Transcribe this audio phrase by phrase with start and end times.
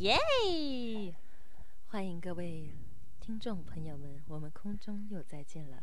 [0.00, 0.16] 耶！
[1.88, 2.70] 欢迎各位
[3.20, 5.76] 听众朋友们，我们空中又再见了。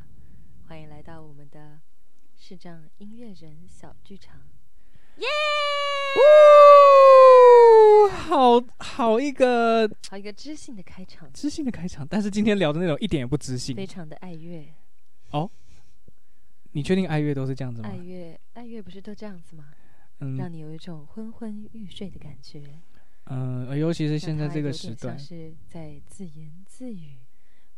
[0.67, 1.79] 欢迎来到我们的
[2.35, 4.41] 视障音乐人小剧场。
[5.17, 5.27] 耶！
[8.09, 12.07] 好好一个好一个知性的开场，知性的开场。
[12.07, 14.73] 但是今天聊的内容一点也不知性，非常的爱乐。
[15.29, 15.47] 哦，
[16.71, 17.89] 你确定爱乐都是这样子吗？
[17.89, 19.71] 爱乐，爱乐不是都这样子吗？
[20.21, 22.59] 嗯，让你有一种昏昏欲睡的感觉。
[23.29, 27.17] 嗯，尤其是现在这个时段，像是在自言自语，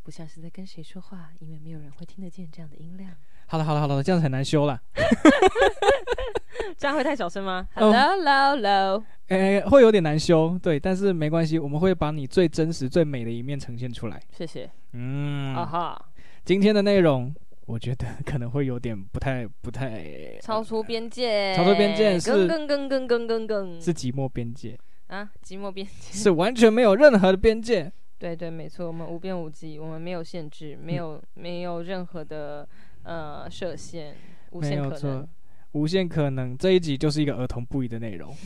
[0.04, 3.12] 不像是在跟谁说话，因为没有人会听得见这样的音量。
[3.48, 4.80] 好了好了好了，这样子很难修了。
[6.78, 14.22] 这样会太小声吗？Hello hello hello，哎，会有点难修，对，但是没关系，我们会把你最真实、最美的一面呈现出来。
[14.32, 14.70] 谢谢。
[14.94, 16.06] 嗯，啊哈，
[16.46, 17.34] 今天的内容。
[17.66, 20.04] 我觉得可能会有点不太不太
[20.42, 24.76] 超出边界，超出边界是更更更更更更是寂寞边界
[25.10, 27.92] 啊，寂寞边界是完全没有任何的边界。
[28.18, 32.68] 对对，没错，我们无边无际，我们没有限制，没有、嗯、没有任何的
[33.04, 34.16] 呃设限，
[34.52, 35.28] 无限可能，
[35.74, 36.58] 无限可能。
[36.58, 38.34] 这一集就是一个儿童不宜的内容。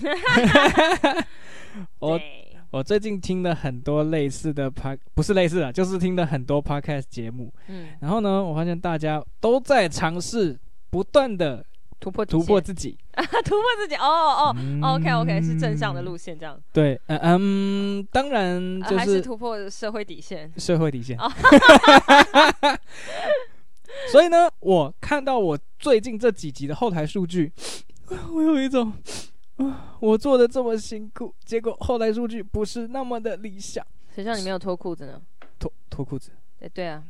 [2.00, 2.20] 我。
[2.74, 7.54] 我最近听了很多类似的 Pod，不是类似的，就是听了很多 podcast 节目。
[7.68, 11.64] 嗯，然后呢，我发现大家都在尝试不断的
[12.04, 12.98] 突破突破自己，
[13.46, 13.96] 突破自己。
[14.04, 16.60] 哦哦、嗯、，OK OK，是正向的路线这样。
[16.74, 21.18] 对，嗯嗯，当然就是、呃、还是突破社会底线，社会底线。
[24.12, 27.54] 所以呢，我看到我最近这几集的后台数据，
[28.34, 28.92] 我有一种。
[29.56, 29.96] 啊！
[30.02, 33.86] 我做的这么辛苦，结果后台数据不是那么的理想。
[34.14, 35.22] 谁叫你没有脱裤子呢？
[35.58, 36.32] 脱脱裤子？
[36.60, 37.02] 对对啊。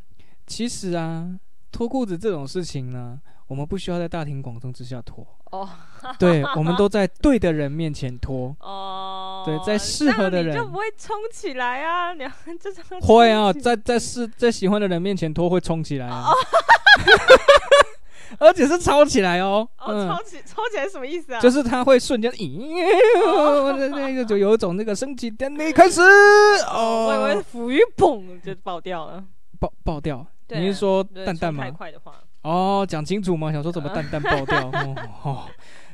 [0.45, 1.39] 其实啊，
[1.71, 3.19] 脱裤子这种事情呢，
[3.53, 5.23] 我们不需要在大庭广众之下脱。
[5.51, 5.69] 哦。
[6.17, 8.55] 对，我们都在对的人面前脱。
[8.59, 9.43] 哦。
[9.45, 10.57] 对，在适合的人。
[10.57, 12.13] 就不会冲起来啊？
[12.15, 12.25] 你
[12.59, 12.99] 这种。
[13.01, 16.25] 会啊，在在是在喜欢的人面前脱会冲起来啊。
[16.29, 16.33] 哦
[18.39, 21.39] 而且是抄起来哦，哦，抄起抄起来什么意思啊？
[21.39, 26.01] 就是他会瞬间，咦，那个就有一种那个升级典礼开始
[26.67, 29.23] 哦，我以为腐乳砰就爆掉了，
[29.59, 30.25] 爆爆掉。
[30.49, 31.63] 你是说蛋蛋吗？
[31.63, 33.51] 太快的话，哦，讲清楚吗？
[33.51, 34.69] 想说怎么蛋蛋爆掉？
[35.23, 35.49] 哦，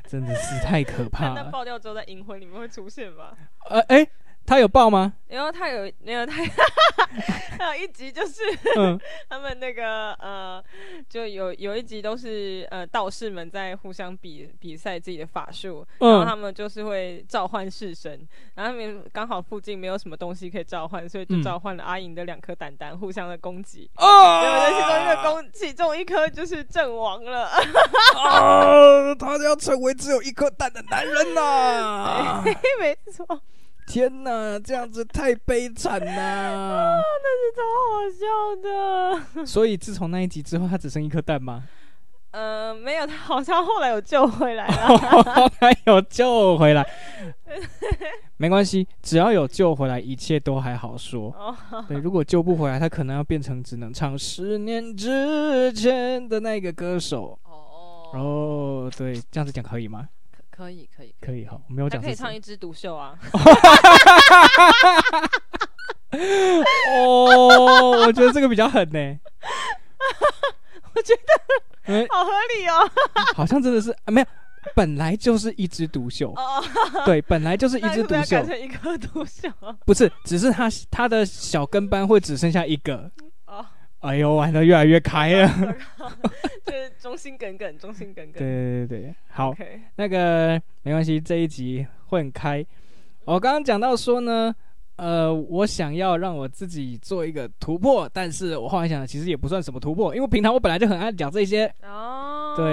[0.06, 1.34] 真的是太可怕了。
[1.34, 3.32] 蛋蛋爆掉之后，在银魂里面会出现吗？
[3.70, 4.06] 呃，哎。
[4.46, 5.12] 他有爆吗？
[5.28, 6.42] 然后他有，没有他，
[7.56, 8.42] 他有一集就是、
[8.76, 8.98] 嗯、
[9.30, 10.60] 他们那个呃，
[11.08, 23.88] 就有有一集都是呃道士们在互相比比赛自己的法术，然后他们就是会召唤式神，然后他们刚好附近没有什么东西可以召唤，所以就召唤了阿莹的两颗蛋蛋，互相的攻击。
[23.98, 24.82] 哦，对不对？
[24.82, 27.46] 其中一个攻，其中一颗就是阵亡了。
[28.16, 32.42] 啊，他要成为只有一颗蛋的男人呐、啊！
[32.80, 33.40] 没错。
[33.90, 36.12] 天呐，这样子太悲惨了！
[36.12, 38.06] 啊，那是超好
[39.34, 39.44] 笑的。
[39.44, 41.64] 所以自从那一集之后，他只剩一颗蛋吗？
[42.30, 44.96] 呃，没有，他好像后来有救回来了。
[44.96, 46.86] 后来有救回来，
[48.36, 51.34] 没关系，只要有救回来，一切都还好说。
[51.88, 57.36] 对，如果救不回来，他可能要变成只能唱十年之前的那个歌手。
[57.42, 60.08] 哦哦，对，这样子讲可以吗？
[60.60, 62.02] 可以可以可以，好，我没有讲。
[62.02, 63.18] 可以唱一枝独秀啊！
[66.90, 69.18] 哦，我觉得这个比较狠呢。
[70.94, 72.90] 我觉得好合理哦。
[73.34, 74.26] 好像真的是啊没有，
[74.74, 76.34] 本来就是一枝独秀。
[77.06, 78.44] 对，本来就是一枝独秀。
[78.44, 79.48] 成一棵独秀。
[79.86, 83.10] 不是，只是他他的小跟班会只剩下一个。
[84.00, 85.48] 哎呦，玩的越来越开了，
[86.64, 88.34] 就是忠心耿耿，忠心耿耿。
[88.34, 89.80] 对对对，好，Okay.
[89.96, 92.64] 那个没关系，这一集会很开。
[93.26, 94.54] 我刚刚讲到说呢，
[94.96, 101.66] 呃，我想要让我自己做一个突破，但是我后来想，其实也不算什么突破，因为平常我本来就很爱讲这些。
[101.82, 102.64] 哦，对，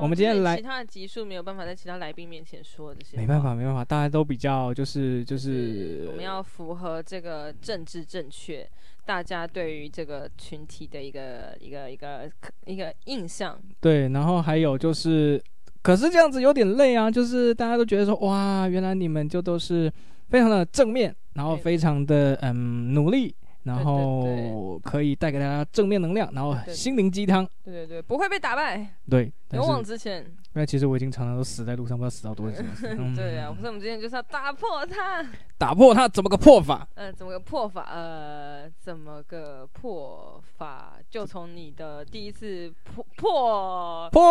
[0.00, 8.68] 我们今天来，其他的集数没有办法在其他来宾面前说这些，没办法，没办法，大家都比较就是就是，我们要符合这个政治正确。
[9.04, 12.30] 大家对于这个群体的一个一个一个
[12.66, 15.42] 一个印象，对，然后还有就是，
[15.80, 19.90] 可是这样子有点累啊，就是大家都觉得说，哇，原来你们就都是
[20.28, 23.34] 非常的正面，然后非常的嗯努力。
[23.68, 27.46] 然后可以带给大家正面能量，然后心灵鸡汤。
[27.62, 28.94] 对对对，不会被打败。
[29.08, 30.26] 对，勇往直前。
[30.54, 32.56] 那其实我已经常常都死在路上，不知道死到多久。
[33.14, 35.24] 对啊，所以我们今天就是要打破它。
[35.58, 36.88] 打破它怎么个破法？
[36.94, 37.82] 呃，怎么个破法？
[37.92, 40.94] 呃，怎么个破法？
[41.10, 44.28] 就从你的第一次破破破破。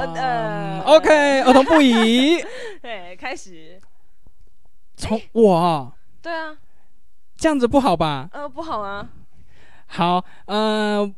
[0.00, 0.80] 嗯嗯。
[0.82, 2.42] OK，儿童不宜。
[2.82, 3.14] 对。
[3.16, 3.78] 开始。
[4.96, 5.92] 从我。
[6.22, 6.56] 对啊。
[7.36, 8.28] 这样子不好吧？
[8.32, 9.08] 呃，不好啊。
[9.86, 11.08] 好，呃，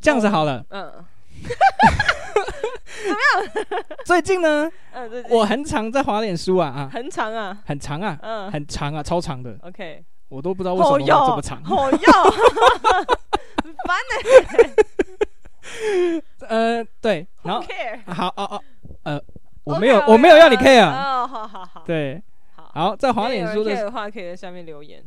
[0.00, 0.64] 这样子好了。
[0.70, 1.04] 嗯。
[1.42, 3.84] 怎么样？
[4.04, 4.70] 最近呢？
[5.30, 6.90] 我很常在滑脸书啊啊。
[6.92, 7.58] 很长啊。
[7.64, 8.18] 很长啊。
[8.22, 8.52] 嗯。
[8.52, 9.56] 很长啊，超长的。
[9.62, 10.04] OK。
[10.28, 11.62] 我都不知道为什么要这么长。
[11.64, 11.98] 好要。
[13.62, 14.14] 很烦呢。
[16.48, 17.26] 呃，对。
[17.42, 17.64] 然后。
[18.06, 18.62] 好哦哦，
[19.04, 19.20] 呃，
[19.64, 20.84] 我没有，我没有要你 care。
[20.86, 21.82] 哦，好好好。
[21.86, 22.22] 对。
[22.74, 25.00] 好，在滑脸书的话，可以在下面留言。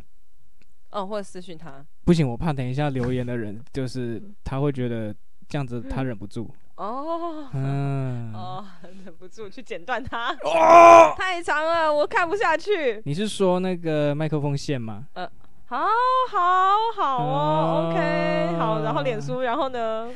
[0.92, 1.86] 哦，或者私讯他。
[2.06, 5.14] 不行，我怕等一下留言的人，就是他会觉得
[5.50, 6.50] 这样子，他忍不住。
[6.78, 7.50] 哦。
[7.54, 8.34] 嗯。
[8.34, 8.66] 哦，
[9.04, 10.32] 忍不住去剪断它。
[10.44, 11.14] 哦。
[11.18, 13.02] 太长了，我看不下去。
[13.04, 15.06] 你是说那个麦克风线吗？
[15.12, 15.30] 呃，
[15.66, 15.78] 好
[16.32, 20.10] 好好哦，OK，好，然后脸书，然后呢？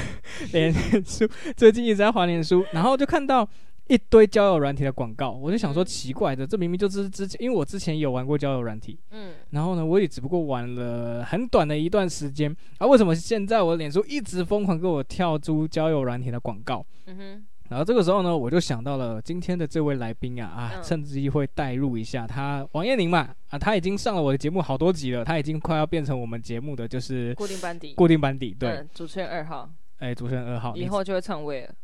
[0.52, 0.70] 脸
[1.02, 1.26] 书
[1.56, 3.48] 最近一直在滑脸书，然后就看到。
[3.88, 16.84] 一堆交友软体的广告，我就想说奇怪的，这明明就是之前，因为我之前有玩过交友软体，嗯，然后呢，我也只不过玩了很短的一段时间，啊，为什么现在我的脸书一直疯狂给我跳出交友软体的广告？
[17.06, 31.74] 嗯哼，然后这个时候呢，我就想到了今天的这位来宾啊，啊，趁机会带入一下他，王彦霖嘛，啊，他已经上了我的节目好多集了，他已经快要变成我们节目的就是固定班底，固定班底，对，嗯、主持人二号，哎，主持人二号，以后就会篡位了。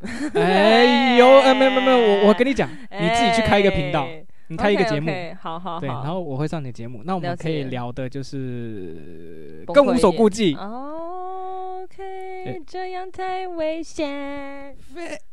[0.34, 4.06] 哎呦，呃，没有没有没有，我我跟你讲，你自己去开一个频道，
[4.48, 5.10] 你开一个节目，
[5.40, 10.54] 好好，对，然后我会上你的节目，那我们可以聊的就是更无所顾忌。
[10.54, 14.76] OK，这样太危险，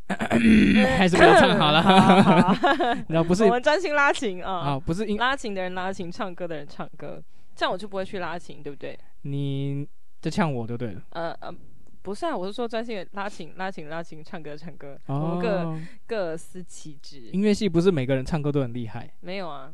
[0.98, 1.82] 还是不要唱好了。
[3.10, 7.22] 然后不是我们专心拉琴啊，啊，不是拉琴的人拉琴，唱歌的人唱歌，
[7.56, 8.98] 这样我就不会去拉琴，对不对？
[9.24, 9.86] 你
[10.22, 11.02] 就呛我就对了。
[11.12, 11.54] 呃呃。
[12.02, 17.30] 不是啊，我是说专心的拉琴、拉琴、拉琴，唱歌、唱歌，我们各各司其职。
[17.32, 19.10] 音乐系不是每个人唱歌都很厉害。
[19.20, 19.72] 没有啊，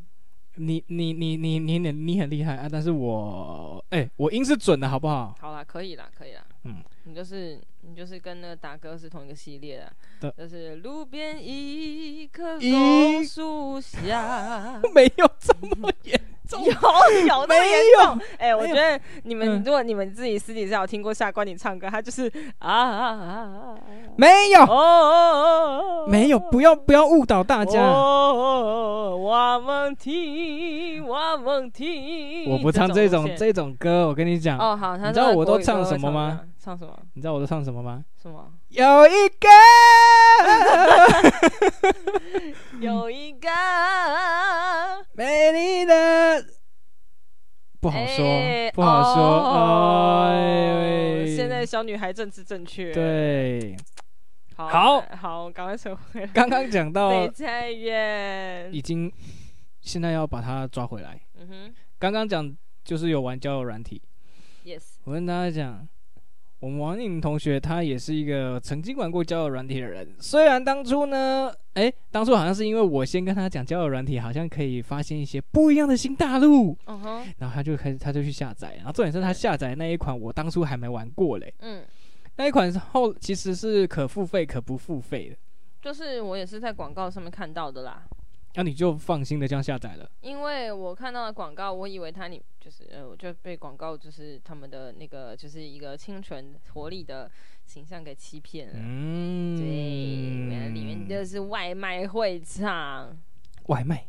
[0.56, 5.34] 你你你你你你你很厉害啊，但是我哎，我音是准的，好不好？
[5.40, 6.44] 好啦，可以啦，可以啦。
[6.64, 9.88] 嗯，你就是你就是跟那个达哥是同一个系列
[10.20, 16.20] 的，就是路边一棵榕树下， 没有这么严。
[16.56, 18.20] 有有那么严重？
[18.38, 22.26] 哎，我觉得你们如果你们自己私底下有听过夏关你唱歌，他就是
[22.58, 23.74] 啊啊啊啊
[24.16, 27.82] 没有哦，没有，不要不要误导大家。
[27.82, 32.50] 我们听，我们听。
[32.50, 34.58] 我不唱这种这种歌，我跟你讲。
[34.58, 36.40] 哦好，你知道我都唱什么吗？
[36.58, 36.98] 唱什么？
[37.14, 38.02] 你知道我都唱什么吗？
[38.22, 38.46] 什么？
[38.68, 39.48] 有一个，
[42.80, 43.48] 有一个
[45.14, 46.44] 美丽的，
[47.80, 50.26] 不好说，不好说。
[50.28, 52.92] 哎，现在小女孩政治正确。
[52.92, 53.74] 对，
[54.54, 56.26] 好好，赶快撤回。
[56.34, 59.10] 刚刚讲到北菜园，已经
[59.80, 61.18] 现在要把她抓回来。
[61.36, 62.54] 嗯哼，刚刚讲
[62.84, 64.02] 就是有玩交友软体。
[64.62, 65.88] Yes，我跟大家讲。
[66.60, 70.12] 我们王颖同学，他也是一个曾经玩过交友软体的人。
[70.18, 76.76] 虽然当初呢，诶，当初好像是因为我先跟他讲交友软体，好像可以发现一些不一样的新大陆。
[76.86, 77.24] 嗯哼。
[77.38, 78.74] 然后他就开始，他就去下载。
[78.76, 81.54] 然后重点是他下载那一款，我当初还没玩过嘞。
[81.60, 81.84] 嗯。
[82.36, 85.36] 那一款后其实是可付费可不付费的。
[85.80, 88.02] 就是我也是在广告上面看到的啦。
[88.58, 97.30] 那、啊、你就放心的这样下载了，因为我看到的广告，我以为它你就是呃，我就被广告就是他们的那个就是一个清纯活力的
[97.66, 98.74] 形象给欺骗了。
[98.76, 99.64] 嗯，对，
[100.50, 103.16] 原来里面就是外卖会场。
[103.66, 104.04] 外卖？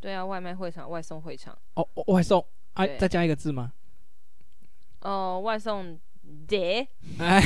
[0.00, 1.54] 对啊，外卖会场，外送会场。
[1.74, 2.42] 哦，外送
[2.72, 3.70] 啊，再加一个字吗？
[5.02, 6.00] 哦，外送
[6.48, 6.88] 碟。
[7.18, 7.42] 哎，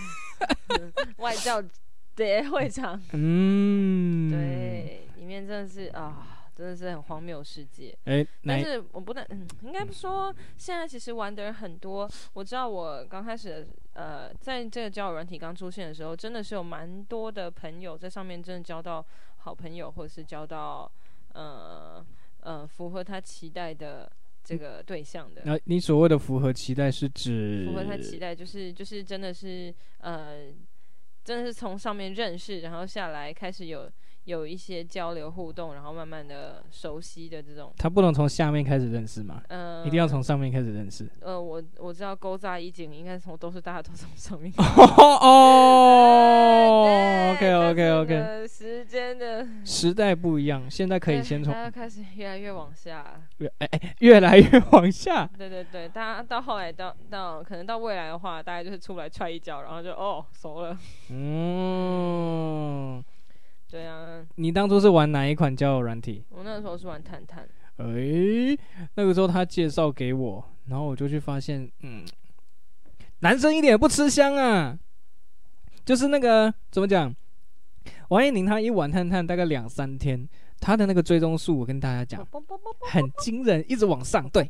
[1.18, 1.62] 外教
[2.16, 2.98] 碟会场。
[3.12, 5.01] 嗯，对。
[5.40, 7.96] 真的是啊，真的是很荒谬世界。
[8.04, 12.10] 哎，但是我不能，嗯，应该不说，现在其实玩的人很多。
[12.34, 19.04] 我知道我刚开始，呃，在这个交友软体刚出现的时候，真的是有蛮多的朋友在上面，真的交到
[19.38, 20.90] 好朋友，或者是交到
[21.32, 22.04] 呃
[22.40, 24.10] 呃符合他期待的
[24.44, 25.42] 这个对象的。
[25.44, 27.64] 那你所谓的符合期待是指？
[27.66, 30.52] 符合他期待就是就是真的是呃，
[31.24, 33.90] 真的是从上面认识，然后下来开始有。
[34.24, 37.72] 有一些交流互动，然后慢慢的熟悉的这种。
[37.76, 39.42] 他不能从下面开始认识吗？
[39.48, 41.10] 嗯、呃，一定要从上面开始认识。
[41.20, 44.52] 呃，我我知道勾扎一景应该从都是大家都从上面。
[46.14, 48.46] 哦，OK OK OK。
[48.46, 51.52] 时间的时代不一样，现在可以先从。
[51.52, 53.20] 大家开始越来越往下。
[53.38, 55.28] 越哎哎，越来越往下。
[55.36, 60.78] 对对对，大家到后来到到可能到未来的话，大家就是出来踹一脚，然后就哦熟了。
[61.10, 63.02] 嗯。
[63.72, 66.22] 对啊，你当初是玩哪一款交友软体？
[66.28, 67.48] 我那个时候是玩探探。
[67.78, 68.58] 哎、欸，
[68.96, 72.04] 那个时候他介绍给我，然后我就去发现，嗯，
[73.20, 74.78] 男生一点也不吃香啊。
[75.86, 77.16] 就是那个怎么讲？
[78.08, 80.28] 王彦宁他一玩探探大概两三天，
[80.60, 82.28] 他的那个追踪数我跟大家讲
[82.82, 84.46] 很惊人，一直往上，对，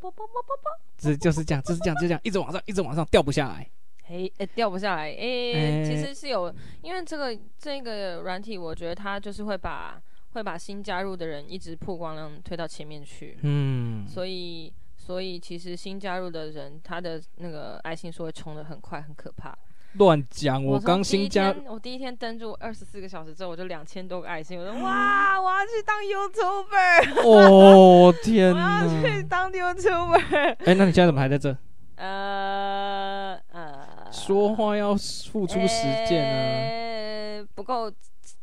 [0.97, 3.65] 这就是这样，就是这样，就这样，一直往上，一直往上，掉不下来。
[4.05, 10.01] 嘿，哎，掉不下来，哎、欸，其实是有，因为这个这个软体，我觉得它就是会把
[10.33, 19.57] 会把新加入的人一直曝光量推到前面去，嗯，所以所以其实新加入的人他的那个爱心数会冲得很快，很可怕。
[19.93, 20.65] 乱讲！
[20.65, 24.59] 我刚新加，我第一天登录二十四个小时之后，我就两千多个爱心。
[24.59, 26.01] 我说哇，我要去当
[27.21, 27.29] YouTuber！
[27.29, 30.35] 哦天哪， 我要去当 YouTuber！
[30.35, 31.55] 哎、欸，那你现在怎么还在这？
[31.95, 36.35] 呃呃，说话要付出实践啊、
[36.69, 37.91] 欸，不够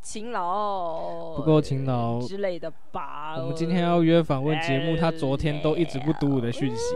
[0.03, 3.37] 勤劳，不够勤劳之类的吧。
[3.39, 6.95] 我们今天要约访问节目，他昨天都一直不读我的讯息。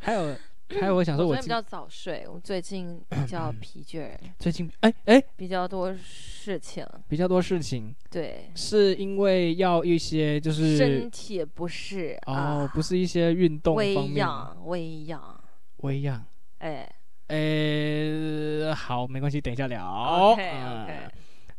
[0.00, 0.36] 还有。
[0.68, 4.10] 还有，我想说，我比较早睡，我最近 比较疲倦。
[4.38, 7.94] 最近，哎哎，比较多事情，比较多事情。
[8.10, 13.94] 对，是因为要一些就是身体不适哦、啊，不是一些运动方面。
[13.94, 15.40] 微恙，微恙，
[15.78, 16.24] 微恙。
[16.58, 16.88] 哎
[17.28, 19.84] 哎，好，没关系，等一下聊。
[19.84, 21.10] OK OK、嗯。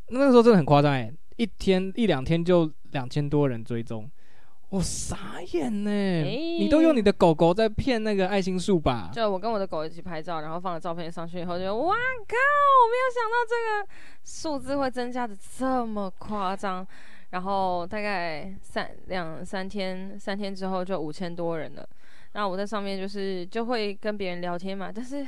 [0.10, 4.10] 那个时候真的很夸张哎，一天一两天就两千多人追踪。
[4.70, 6.24] 我、哦、傻眼呢、欸！
[6.60, 9.10] 你都用你的狗狗在骗那个爱心树吧？
[9.14, 11.96] 就我跟我的狗一起拍照，然后放了照片上去以后就，就哇靠！
[11.96, 13.90] 我没有想到这个
[14.26, 16.86] 数字会增加的这么夸张。
[17.30, 21.88] 然后大概三两三天，三天之后就五千多人了。
[22.38, 25.26] 然后我在上面就是就会跟别人聊天嘛，但是，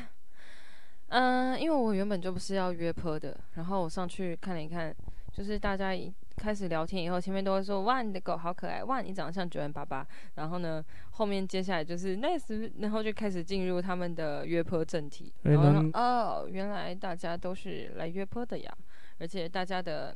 [1.08, 4.96] 嗯、呃，因为我原本就不是要约坡的，然后我上去看了一看，
[5.34, 6.14] 就是大家一。
[6.40, 10.08] 开始聊天以后，前面都会说哇，你的狗好可爱，哇，你长得像九万八八。
[10.36, 15.34] 然后呢，后面接下来就是 nice，然后就开始进入他们的约坡正题。
[15.42, 18.74] 然后说哦，原来大家都是来约坡的呀，
[19.18, 20.16] 而且大家的，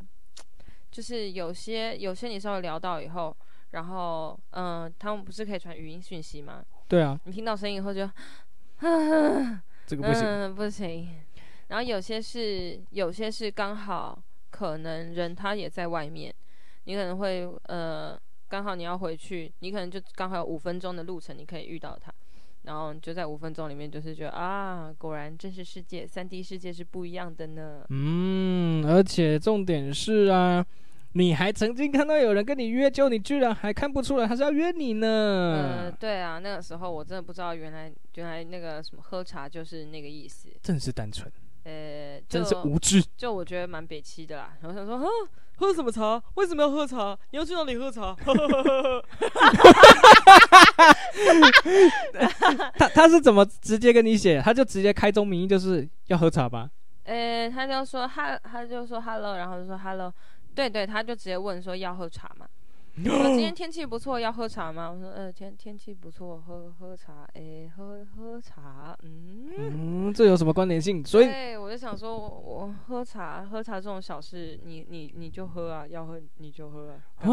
[0.90, 3.36] 就是有些有些你稍微聊到以后，
[3.72, 6.64] 然后嗯，他们不是可以传语音讯息吗？
[6.94, 8.10] 对啊，你听到声音以后就，
[8.82, 11.10] 嗯，这个不行，嗯，不行。
[11.70, 14.22] 然后有些是有些是刚好。
[14.54, 16.32] 可能人他也在外面，
[16.84, 18.16] 你可能会呃
[18.48, 22.14] 刚好你要回去，你可能就刚好有五分钟的路程，你可以遇到他，
[22.62, 27.84] 然后就在五分钟里面就是觉得啊，果然真实世界、三 D 世界是不一样的呢。
[27.90, 30.64] 嗯，而且重点是啊，
[31.16, 35.08] 你还曾经看到有人跟你约，就你居然还看不出来他是要约你呢。
[35.08, 41.32] 呃，对啊，那个时候我真的不知道原来原来那个什么喝茶就是那个意思，真是单纯。
[41.66, 43.02] 呃，真是无知。
[43.16, 44.54] 就我觉得蛮北气的啦。
[44.62, 45.04] 然后想说，啊，
[45.58, 46.22] 喝什么茶？
[46.34, 47.18] 为什么要喝茶？
[47.32, 48.14] 你要去哪里喝茶？
[52.76, 54.42] 他他是怎么直接跟你写？
[54.42, 56.70] 他就直接开宗明义就是要喝茶吧？
[57.06, 60.14] 呃，他就说哈，他就说 hello，然后就说 hello，
[60.56, 62.48] 对对，他就直接问说要喝茶嘛。
[63.06, 64.92] 我说今天天气不错，要喝茶吗？
[64.92, 71.04] 我说呃天天气不错，喝喝茶，哎喝喝茶，嗯嗯，这有什么关联性？
[71.04, 77.02] 所以对，我就想说我，我喝茶喝茶这种小事，你你你就喝啊，要喝你就喝啊。
[77.18, 77.26] 啊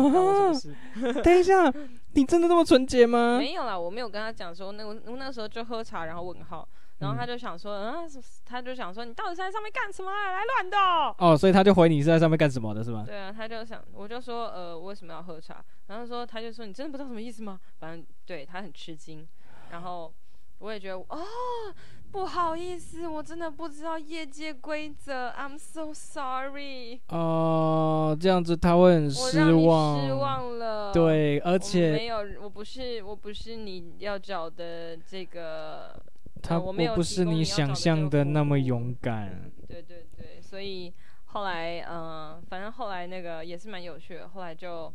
[1.23, 1.71] 等一下，
[2.15, 3.37] 你真的这么纯洁吗？
[3.37, 6.67] 没有啦，我没有跟他讲说那我那时候就喝茶，然后问号。
[7.01, 8.09] 然后他就想说，嗯，
[8.45, 10.33] 他就想说，你到底是在上面干什么啊？
[10.33, 11.15] 来乱的哦。
[11.19, 13.05] 哦，所以他就回你是在上面干什么的，是吗？
[13.07, 15.65] 对啊，他就想，我就说，呃，为什么要喝茶？
[15.87, 17.59] 然后说，他就说，你真的不知道什么意思吗？
[17.79, 19.27] 反正对他很吃惊。
[19.71, 20.13] 然后
[20.59, 21.25] 我也觉得，哦，
[22.13, 27.01] 不好意思，我真的不知道业界规则，I'm so sorry。
[27.09, 30.93] 哦，这样子他会很失望，失望了。
[30.93, 35.99] 对，而且没有，我不是，我不是你要找的这个。
[36.43, 39.51] 他我不是你想象的那么勇敢。
[39.69, 40.93] 对对对，所以
[41.27, 44.29] 后来嗯、呃，反正后来那个也是蛮有趣的。
[44.29, 44.93] 后来就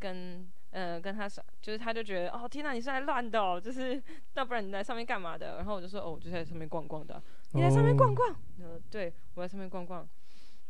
[0.00, 4.02] 跟呃跟他说，就是他就觉得哦天哪，你是来乱的哦，就是
[4.34, 5.56] 要不然你在上面干嘛的？
[5.56, 7.22] 然后我就说哦，我就在上面逛逛的。
[7.52, 8.34] 你在上面逛逛？
[8.60, 10.06] 呃、哦，对，我在上面逛逛。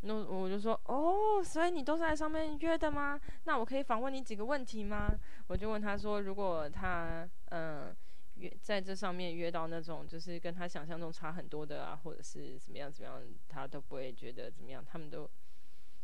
[0.03, 3.19] 那我就说哦，所以你都是在上面约的吗？
[3.45, 5.11] 那我可以访问你几个问题吗？
[5.47, 7.87] 我就问他说，如果他嗯。
[7.87, 7.97] 呃
[8.37, 15.29] 约在这上面约到那种就是跟他想象中差很多的啊，或者是怎么样怎么样，他都不会觉得怎么样，他们都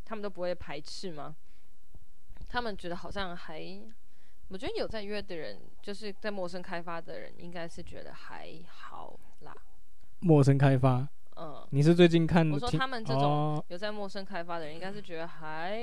[0.05, 1.37] 他们都不会排斥吗？
[2.49, 3.81] 他们觉得好像还，
[4.49, 9.55] 我觉得有在约的人，就是在陌生开发的人，应该是觉得还好啦。
[10.21, 12.51] 陌生开发嗯，你是最近看？
[12.51, 15.81] 我说他们这种有在陌生开发的人，应该是觉得还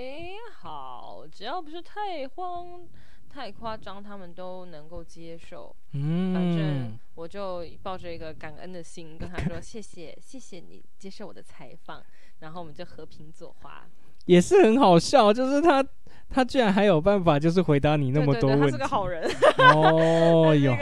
[0.59, 2.87] 好，只要不是太慌、
[3.29, 5.73] 太夸张，他们都能够接受。
[5.93, 12.03] 嗯，反正我就抱着一个感恩的心跟他说：“谢谢，谢谢你接受我的采访。”
[12.39, 13.85] 然后我们就和平作画。
[14.25, 15.83] 也是很好笑，就是他，
[16.29, 18.65] 他居然还有办法，就是回答你那么多问题。
[18.65, 19.29] 对对对，他是个好人。
[19.75, 20.73] 哦 哟。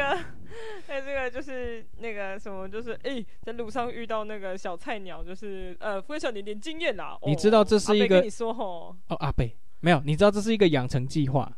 [0.87, 7.17] 哎，这个就是那个什么，就是哎，在路上遇到那个小菜鸟，就是呃，分享你点经验啦。
[7.25, 8.15] 你知道这是一个？
[8.15, 8.95] 跟你说吼。
[9.07, 11.51] 哦，阿贝，没有，你知道这是一个养成计划。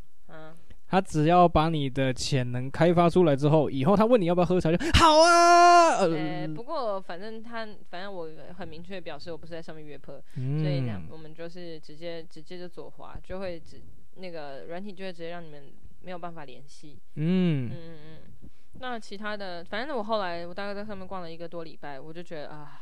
[0.90, 0.92] 嗯。
[0.92, 5.98] 他只要把你的潜能开发出来之后，以后他问你要不要喝茶，就好啊。
[6.00, 8.28] 呃，不过反正他，反正我
[8.58, 13.80] 很明确表示我不是在上面约炮，嗯、所以呢，我们就是直接直接就左滑，就会直
[14.16, 16.98] 那个软体就会直接让你们没有办法联系。
[17.16, 18.50] 嗯嗯嗯嗯。
[18.82, 22.82] 那其他的，反正我后来我大概在上面逛了一个多礼拜，我就觉得啊，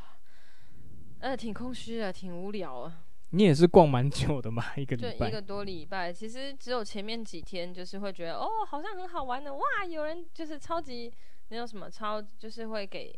[1.19, 3.03] 呃，挺空虚的，挺无聊啊。
[3.31, 6.11] 你也是逛蛮久的嘛， 一个礼拜，一个多礼拜。
[6.11, 11.11] 其实只有前面几天，就是会觉得哦，好像很好玩的哇，有人就是超级
[11.49, 13.13] 那种什么超，就是会给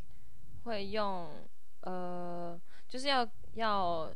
[0.63, 1.29] 会用
[1.81, 4.11] 呃，就是要要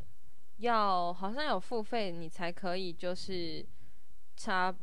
[0.57, 3.65] 要，好像有付费你才可以，就是
[4.35, 4.73] 插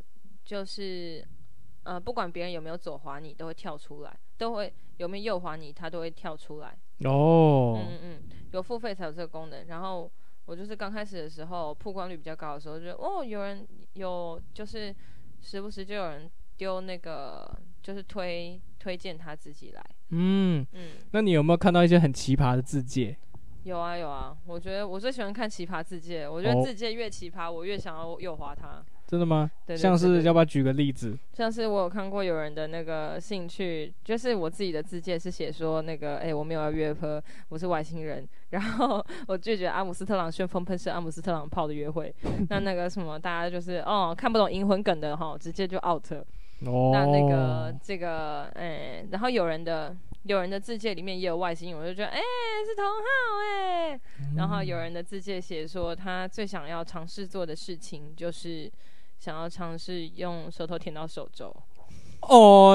[0.44, 1.26] 就是。
[1.82, 6.78] 呃，不管别人有没有左滑你，都会跳出来，都会有没有右滑你，它都会跳出来。
[7.06, 9.66] 哦，嗯嗯，有付费才有这个功能。
[9.66, 10.08] 然后
[10.50, 14.92] 我就是刚开始的时候，曝光率比较高的时候就，就哦，有人有，就是
[15.40, 19.86] 时不时就有人丢那个，就是推推荐他自己来。
[20.08, 23.16] 嗯嗯，那你有没有看到一些很奇葩的字界？
[23.62, 28.84] 有啊有啊，我觉得我最喜欢看奇葩字界，我觉得字界越奇葩，我越想要右滑它。
[29.10, 29.50] 真的吗？
[29.66, 31.18] 对，对，对，对，像是要不要举个例子？
[31.32, 42.14] 像是我有看过有人的那个兴趣，就是我自己的自介是写说那个，哎、欸，我没有要约喝，我是外星人， 然后我拒绝阿姆斯特朗旋风喷射阿姆斯特朗炮的约会。
[42.48, 46.12] 那那个什么，大家就是哦看不懂银魂梗的哈，直接就 out。
[46.66, 46.90] 哦。
[46.92, 54.00] 那那个这个，哎、欸，然后有人的有人的字界里面也有外星人，我就觉得哎、欸、是同号哎、欸。
[54.20, 58.70] 嗯、然后有人的字界写说他最想要尝试做的事情就是。
[59.20, 61.54] 想要尝试用舌头舔到手肘，
[62.22, 62.74] 哦，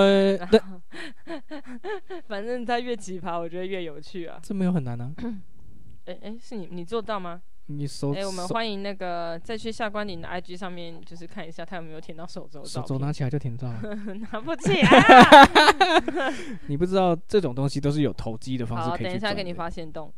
[2.30, 4.40] 反正他越奇葩，我觉得越有趣啊。
[4.44, 5.12] 这没有很难啊。
[6.06, 7.42] 哎哎、欸欸，是你你做到吗？
[7.66, 12.64] 你手哎、欸，我们欢迎那个再去下关岭的 IG 上面，就是看一下他有没有舔到手肘。
[12.64, 13.82] 手肘拿起来就舔到了，
[14.32, 15.50] 拿不起来、啊。
[16.70, 20.14] 你不知道这种东西都是有投机的方式可等一下给你发现洞。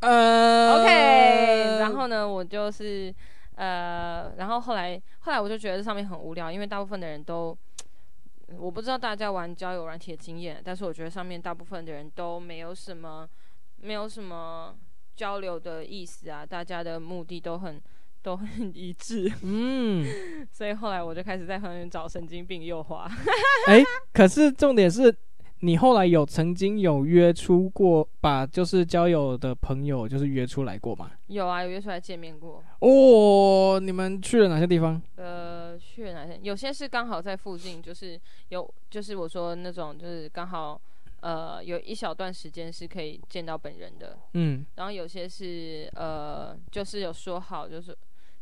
[0.00, 3.14] 呃，OK，然后呢，我就是。
[3.62, 7.56] 呃，然后后来后来我就觉得这上面很无聊，因为大部分的人都，
[8.58, 13.28] 我不知道大家玩交友软体的经验，但是我觉得上面大部分的人都没有什么，
[13.76, 14.74] 没有什么
[15.14, 17.80] 交流的意思啊，大家的目的都很
[18.20, 20.04] 都很 一致，嗯，
[20.50, 23.08] 所以后来我就开始在旁边找神经病诱惑，
[23.68, 23.80] 哎，
[24.12, 25.14] 可是重点是。
[25.64, 31.12] 你后来有曾经有约出过，把就是交友的朋友就是约出来过吗？
[31.28, 32.60] 有啊，有约出来见面过。
[32.80, 35.00] 哦，你们去了哪些地方？
[35.14, 36.36] 呃，去了哪些？
[36.42, 40.80] 有些是刚好在附近，就是有，就是我说那种，就是刚好，
[41.20, 44.18] 呃，有一小段时间是可以见到本人的。
[44.34, 44.66] 嗯。
[44.74, 47.96] 然后有些是呃，就是有说好，就是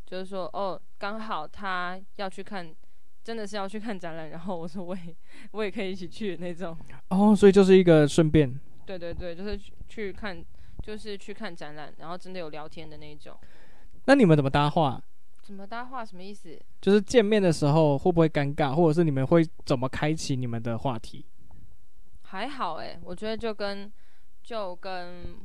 [0.07, 2.75] 就是说哦，刚好他要去看。
[3.31, 5.15] 真的是要去看展览，然后我说我也
[5.53, 6.77] 我也可以一起去那种。
[7.11, 8.53] 哦，所以就是一个顺便。
[8.85, 9.57] 对对对，就是
[9.89, 10.45] 去看，
[10.83, 13.39] 就是去看展览，然后真的有聊天的那种。
[14.07, 15.01] 那你们怎么搭话？
[15.43, 16.05] 怎么搭话？
[16.05, 16.59] 什么意思？
[16.81, 21.25] 就是见面的时候会不会尴尬，或者是你们会怎么开启你们的话题？
[22.23, 23.89] 还好哎，我觉得就跟
[24.43, 25.37] 就跟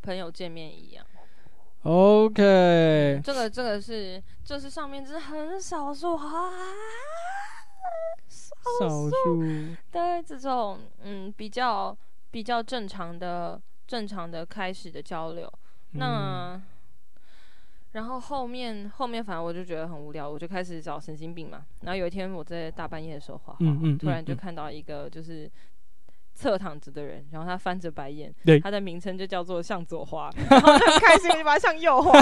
[0.00, 1.04] 朋友见面一样。
[1.88, 6.50] OK，这个这个是，这是上面只是很少数啊，
[8.28, 9.40] 少数
[9.92, 11.96] 的这种嗯比较
[12.32, 15.46] 比较正常的正常的开始的交流。
[15.92, 16.60] 嗯、那
[17.92, 21.64] 然后后面后面反正我就觉得很无聊，我就开始找神经病嘛。
[21.82, 25.48] 然后有一天我在大半夜的时候画画，嗯嗯、突然就看到一个就是。
[26.36, 32.12] 侧躺着的人，然后他翻着白眼，对，他的名称就叫做向左滑， 然后就很开心，就把他向右滑。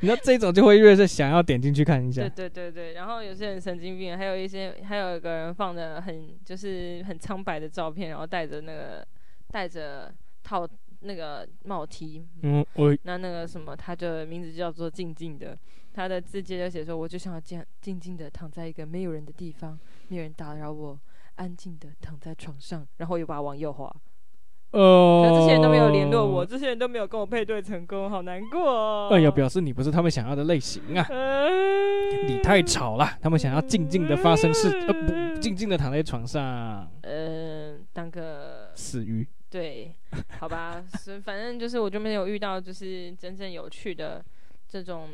[0.00, 2.22] 你知道这种就会越是想要点进去看一下。
[2.22, 9.06] 对对对对，然后有些人神经病，还有一些还有一个人放的很就是很苍白的照片，然后戴着那个
[9.50, 10.10] 戴着
[10.42, 10.66] 套
[11.00, 15.58] 那个帽 T，嗯，我那那个什么，他的名字叫做静静的，
[15.92, 20.98] 他的字迹就写说，我就想要这样静静的躺在一个没有人的地方，没有人打扰我。
[21.38, 23.86] 安静的躺在床上，然后又把它往右滑，
[24.72, 29.08] 哦，可这些人都没有联络我，这些人都没有跟我配对成功，好难过哦。
[29.10, 31.06] 哎呀，表示你不是他们想要的类型啊！
[31.08, 34.92] 嗯、你太吵了，他们想要静静的发生事，嗯、呃
[35.34, 36.90] 不，静静的躺在床上。
[37.02, 39.26] 嗯、呃，当个死鱼。
[39.50, 39.94] 对，
[40.38, 44.22] 好吧，是反正就是我就没有遇到就是真正有趣的
[44.68, 45.08] 这种，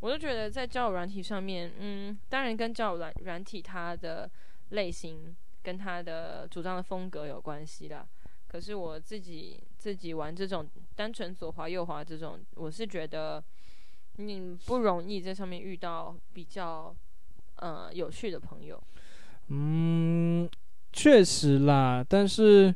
[0.00, 4.28] 我就觉得在交友软体上面，嗯，当然跟交友软软体它的
[4.70, 5.36] 类型
[5.66, 8.06] 跟他的主张的风格有关系啦。
[8.46, 13.42] 可是我自己自己玩这种单纯左滑右滑这种，我是觉得
[14.14, 16.94] 你不容易在上面遇到比较
[17.56, 18.80] 呃有趣的朋友。
[19.48, 20.48] 嗯，
[20.92, 22.72] 确实啦，但是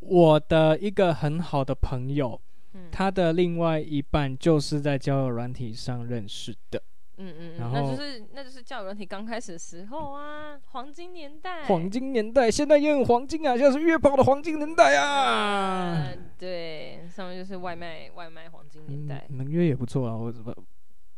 [0.00, 2.40] 我的一个很好的朋友，
[2.72, 6.82] 嗯，他的另外一半就是在交友软体上认识的。
[7.16, 11.64] 嗯嗯嗯，那就是那就是教育问题刚开始的时候啊，黄金年代。
[11.64, 16.08] 黄金年代，现在也很黄金啊，现在是月跑的黄金年代啊。
[16.08, 19.24] 呃、对，上面就是外卖外卖黄金年代。
[19.30, 20.54] 能、嗯、约也不错啊，我怎么？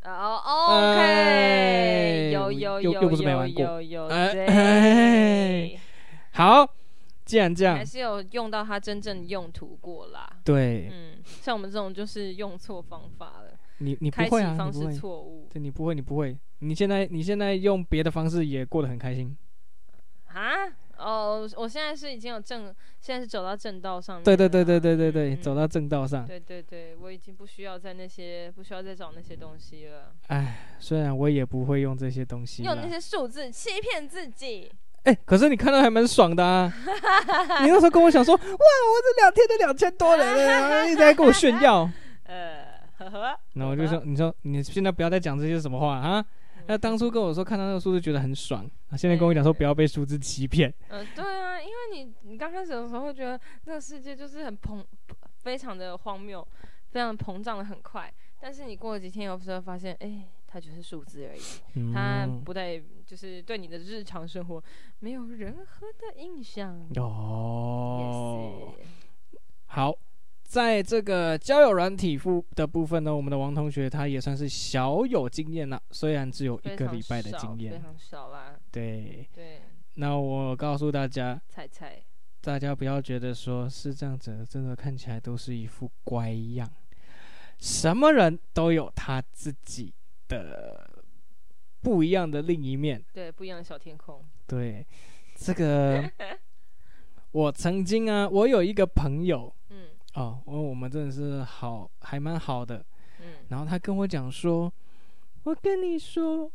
[0.05, 5.81] 哦、oh,，OK，、哎、有有有有有有有对。
[6.31, 6.65] 好，
[7.25, 10.29] 既然这样，还是有用到它真正用途过啦。
[10.45, 13.46] 对，嗯，像我们这种就是用错方法了。
[13.79, 14.55] 你你不会啊？
[14.55, 15.49] 方式错误。
[15.53, 16.37] 对，你不会，你不会。
[16.61, 19.37] 你现在你现在用别的方式也过得很开心。
[20.29, 20.53] 啊？
[20.99, 24.25] 哦，我现在是已经有正，现在是走到正道上面。
[24.25, 26.27] 对对对对对对对，嗯、走到正道上。
[26.27, 30.15] 对对对，我已经不需要在那些，不需要再找那些东西了。
[30.29, 32.63] 哎，虽然我也不会用这些东西。
[32.63, 34.73] 用那些数字欺骗自己。
[35.03, 36.73] 哎、欸，可是你看到还蛮爽的啊！
[37.63, 41.89] 你那时候跟我讲说，哇，我这两天都两千多人了，一直在跟我炫耀。
[43.07, 43.11] 呃。
[43.11, 46.25] 呵呵，那我就说，你说你现在不要再讲这些什么话啊！
[46.69, 50.73] 那当初跟我说看到那个数字觉得很爽，啊现在跟我讲说不要被数字欺骗。
[50.89, 54.85] 嗯，对啊，因为你你刚开始的时候会觉得那个世界就是很膨，
[55.43, 56.47] 非常的荒谬，
[56.91, 58.13] 非常膨胀的很快。
[58.41, 61.41] 但是你过了几天，有时候发现，哎、欸，它就是数字而已，
[61.75, 64.63] 嗯、它不带就是对你的日常生活
[64.99, 66.85] 没有任何的印象。
[66.97, 68.75] 哦
[69.67, 69.97] 好。
[70.49, 78.57] 在这个交友软体部的部分呢，我们的王同学他也算是小有经验了，虽然只有一个礼拜的经验，非常少啦。
[78.71, 79.61] 对对，
[79.97, 81.99] 那我告诉大家，猜猜，
[82.41, 86.71] 大家不要觉得说是这样子，真的看起来都是一副乖样，
[87.59, 89.93] 什么人都有他自己
[90.29, 90.89] 的
[91.83, 94.25] 不一样的另一面，对，不一样的小天空。
[94.47, 94.87] 对，
[95.35, 96.09] 这个
[97.33, 99.53] 我曾经啊，我有一个朋友。
[100.17, 102.83] 哦，我我们真的是好，还蛮好的。
[103.21, 104.73] 嗯，然后他跟我讲说，
[105.43, 106.51] 我跟你说，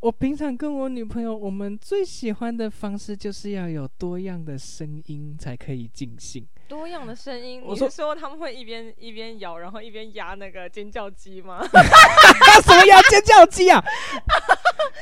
[0.00, 6.46] 我平常跟我女朋友，我们最喜欢的方式就是要有多样的声音才可以尽兴。
[6.68, 11.64] 多样的声音，你是说他们会一边一边咬，然后一边压那个尖叫鸡吗？
[12.64, 13.82] 什么压尖叫鸡啊？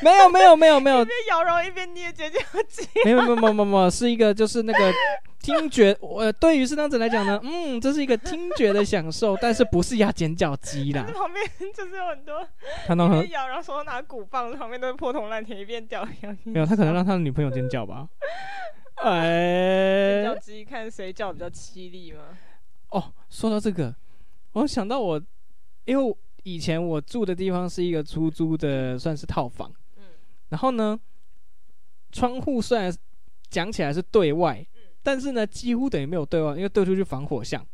[0.03, 2.89] 没有没有没有没有，一边咬然后一边捏尖叫鸡。
[3.05, 4.93] 没有没有没有没有，是一个就是那个。
[5.43, 11.03] 听觉，我对于是这样子来讲呢， 嗯，这是一个听觉的享受，但是不是压尖叫鸡啦。
[11.13, 12.47] 旁边就是有很多，
[12.87, 16.07] 他那边摇，然后手拿鼓棒，旁边都是破铜烂铁，一边掉。
[16.45, 18.09] 没有，他可能让他的女朋友尖叫吧。
[19.03, 22.21] 哎，尖叫鸡看谁叫比较凄厉吗？
[22.91, 23.93] 哦，说到这个，
[24.53, 25.21] 我想到我，
[25.87, 29.73] 因为以前我住的地方是一个出租的，算是套房。
[29.97, 30.05] 嗯。
[30.51, 30.97] 然后呢，
[32.13, 32.95] 窗户虽然
[33.51, 34.65] 讲起来是对外。
[35.03, 37.67] 但是呢，几乎等于没有对外，因为对出去防火巷。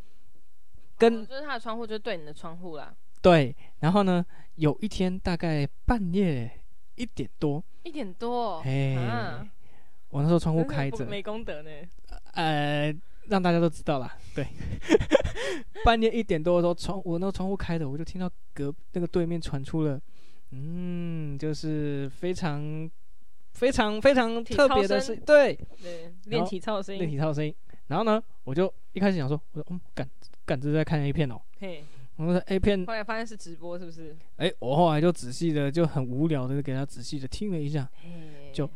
[0.97, 2.95] 跟、哦、就是他的窗户，就是对你的窗户啦。
[3.21, 4.25] 对，然后呢，
[4.57, 6.51] 有一天大概半夜
[6.97, 9.47] 一点多，一点多，哎、啊，
[10.09, 11.71] 我那时候窗户开着，没功德呢。
[12.33, 12.93] 呃，
[13.27, 14.17] 让大家都知道啦。
[14.35, 14.47] 对，
[15.85, 20.01] 半夜一点多的时候，窗我那个窗户开着，我就听到隔那个对面传出了，
[20.51, 22.91] 嗯，就是非常。
[23.59, 27.53] 非常非常特别的是，对对，练体操的声音，练体操的声音。
[27.89, 30.09] 然后呢，我就一开始想说，我说嗯，敢
[30.47, 31.41] 敢这是在看 A 片哦。
[31.59, 31.85] 嘿，
[32.17, 34.17] 我说 A 片，后来发现是直播，是不是？
[34.37, 37.91] 哎、欸，我后来就仔细的，就很无聊的给他仔细的听了一下，
[38.53, 38.71] 就。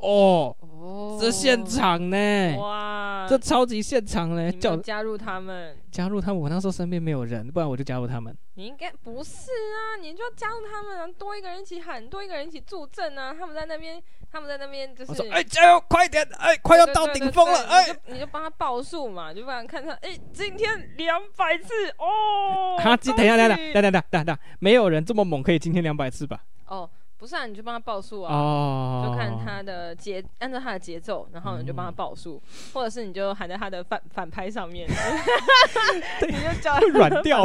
[0.00, 2.56] 哦，哦，这现场呢？
[2.58, 4.50] 哇，这超级现场呢！
[4.52, 6.40] 叫加入他们，加入他们。
[6.40, 8.36] 我那时候身边没有人，不然我就加入他们。
[8.54, 13.34] 你应该不是啊，你就要加入他们啊，多一个人一起喊，多一个人一起助阵啊。
[13.38, 15.10] 他们在那边，他们在那边就是。
[15.10, 22.76] 我说，哎，加油，快点，哎，快要到顶峰了，哎，你就帮他报数嘛，就不然看他，哎，今天两百次哦。
[22.78, 26.42] 哈，等一下，等一下，等等等等等，没有人这么猛，可以今天两百次吧？
[26.66, 26.88] 哦。
[27.26, 34.86] 不不是啊，你就帮他报数啊，哦，就看他的节，按照他的节奏，然后你就帮他报数，嗯、或者是你就喊在他的反反拍上面，
[36.22, 37.44] 你就叫他软掉，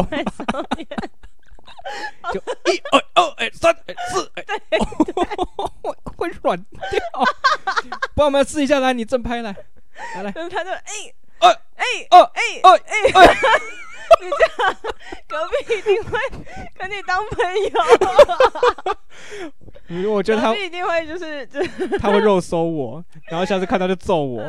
[2.32, 2.40] 就
[2.72, 4.46] 一二二哎三哎四哎，
[6.16, 7.02] 会软掉，
[8.14, 9.56] 帮我们试一下，来，你正拍来，
[10.16, 10.84] 来来，他就哎。
[11.40, 12.70] 哎哎哦哎哎。
[13.16, 13.36] 哎！
[14.22, 14.76] 你这样，
[15.28, 16.20] 隔壁一定会
[16.78, 17.72] 跟你当朋友。
[20.08, 21.60] 我觉得他一定会就是就
[22.00, 24.44] 他会肉搜我，然后下次看到就揍我。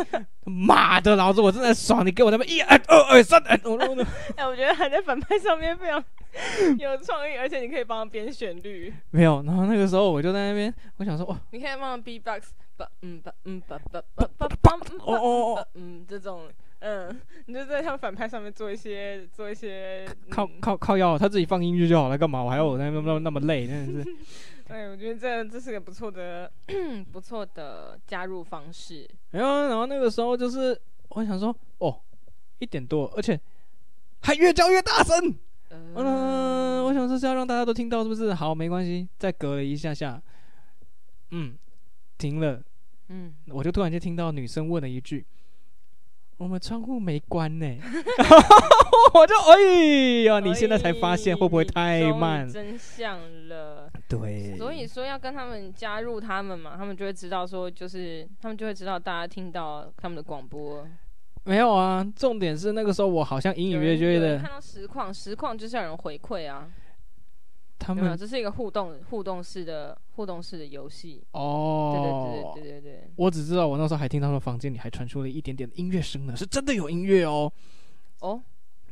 [0.44, 2.78] 妈的，老子我正在爽，你给我他妈一二
[3.08, 3.54] 二三哎！
[4.36, 6.02] 哎，我觉得还在反派上面非常
[6.78, 8.92] 有创意，而且你可以帮他编旋律。
[9.10, 12.52] 没有，然后那个时候我就在那边，我想说哇，你可以帮他 B-box。
[12.76, 16.42] 不，嗯，不，嗯，不，不，不，不，不，哦哦哦，嗯，这种，
[16.80, 22.42] 嗯，你就在他们反派上面做一些，做一些，靠靠靠腰，他自己放音乐就好了，干嘛？
[22.42, 24.16] 我还要我那那么那么累，真的是。
[24.74, 26.50] 哎，我觉得这这是个不错的，
[27.12, 29.08] 不错的加入方式。
[29.30, 30.76] 没有，然后那个时候就是，
[31.10, 32.00] 我想说，哦，
[32.58, 33.40] 一点多，而且
[34.22, 35.32] 还越叫越大声。
[35.70, 38.34] 嗯，我想说是要让大家都听到，是不是？
[38.34, 40.20] 好，没关系，再隔了一下下，
[41.30, 41.56] 嗯。
[42.16, 42.62] 停了，
[43.08, 45.26] 嗯，我就突然间听到女生问了一句
[46.36, 47.66] ：“我们窗户没关呢。
[49.14, 52.48] ”我就哎呀，你现在才发现会不会太慢？
[52.48, 53.18] 真相
[53.48, 54.56] 了，对。
[54.56, 60.84] 所以说要跟他们加入他们嘛，他们就会知道说，就是他们就会知道大家听到他们的广播。
[61.44, 66.66] 没有啊，重点是那个时候我好像隐隐约约的看到实况，实况就是要有人回馈啊。
[67.84, 73.10] 他们这是一个互动互动式的互动式的游戏哦，对对对对对对。
[73.16, 77.52] 我只知道我那时候还听他们房间里还传出了一点点的音乐声呢，是真的有音乐哦。
[78.20, 78.42] 哦，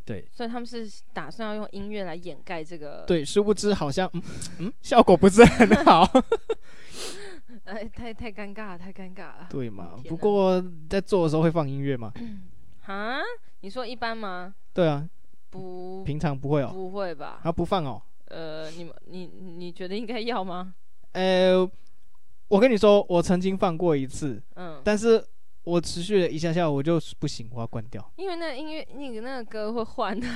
[0.05, 3.05] 对，所以他们是打算要用音乐来掩盖这个。
[3.07, 4.23] 对，殊不知好像嗯
[4.59, 6.07] 嗯效果不是很好。
[7.65, 9.47] 哎，太太尴尬了，太尴尬了。
[9.49, 9.95] 对嘛？
[10.09, 12.13] 不过在做的时候会放音乐吗？
[12.87, 13.21] 啊？
[13.61, 14.55] 你说一般吗？
[14.75, 15.09] 对啊。
[15.51, 16.71] 不，平常不会哦。
[16.73, 17.41] 不会吧？
[17.45, 18.03] 啊，不放哦。
[18.33, 20.73] 呃，你们你你觉得应该要吗？
[21.13, 21.69] 呃，
[22.49, 25.23] 我跟你说，我曾经放过一次，嗯，但是
[25.65, 28.11] 我持续了一下下，我就不行，我要关掉。
[28.17, 30.27] 因为那音乐，那个那个歌会换 的。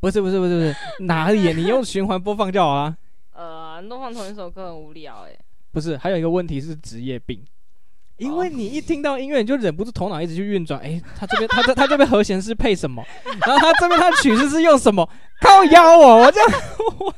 [0.00, 1.52] 不是不是不是不是， 哪里？
[1.52, 2.96] 你用循环播放就好啊。
[3.34, 5.38] 呃，都放同一首歌很无聊哎。
[5.70, 7.44] 不是，还有一个问题是职业病，
[8.16, 10.80] 因为你一听到音乐，你就忍不住头脑一直去运转。
[10.80, 13.04] 哎，他这边他这他这边和弦是配什么？
[13.46, 15.08] 然后他这边他的曲子是用什么？
[15.40, 16.50] 靠腰我，我这样
[16.98, 17.14] 我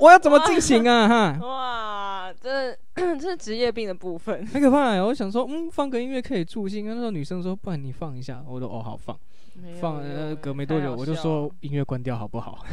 [0.00, 1.06] 我要怎么进行啊？
[1.08, 1.38] 哈！
[1.46, 4.94] 哇，这这 是职业病的部分，很可怕。
[5.02, 6.86] 我想说，嗯，放个音乐可以助兴。
[6.86, 8.42] 那时候女生说，不然你放一下。
[8.48, 9.16] 我说哦，好放。
[9.78, 12.64] 放呃，隔没多久，我就说音乐关掉好不好？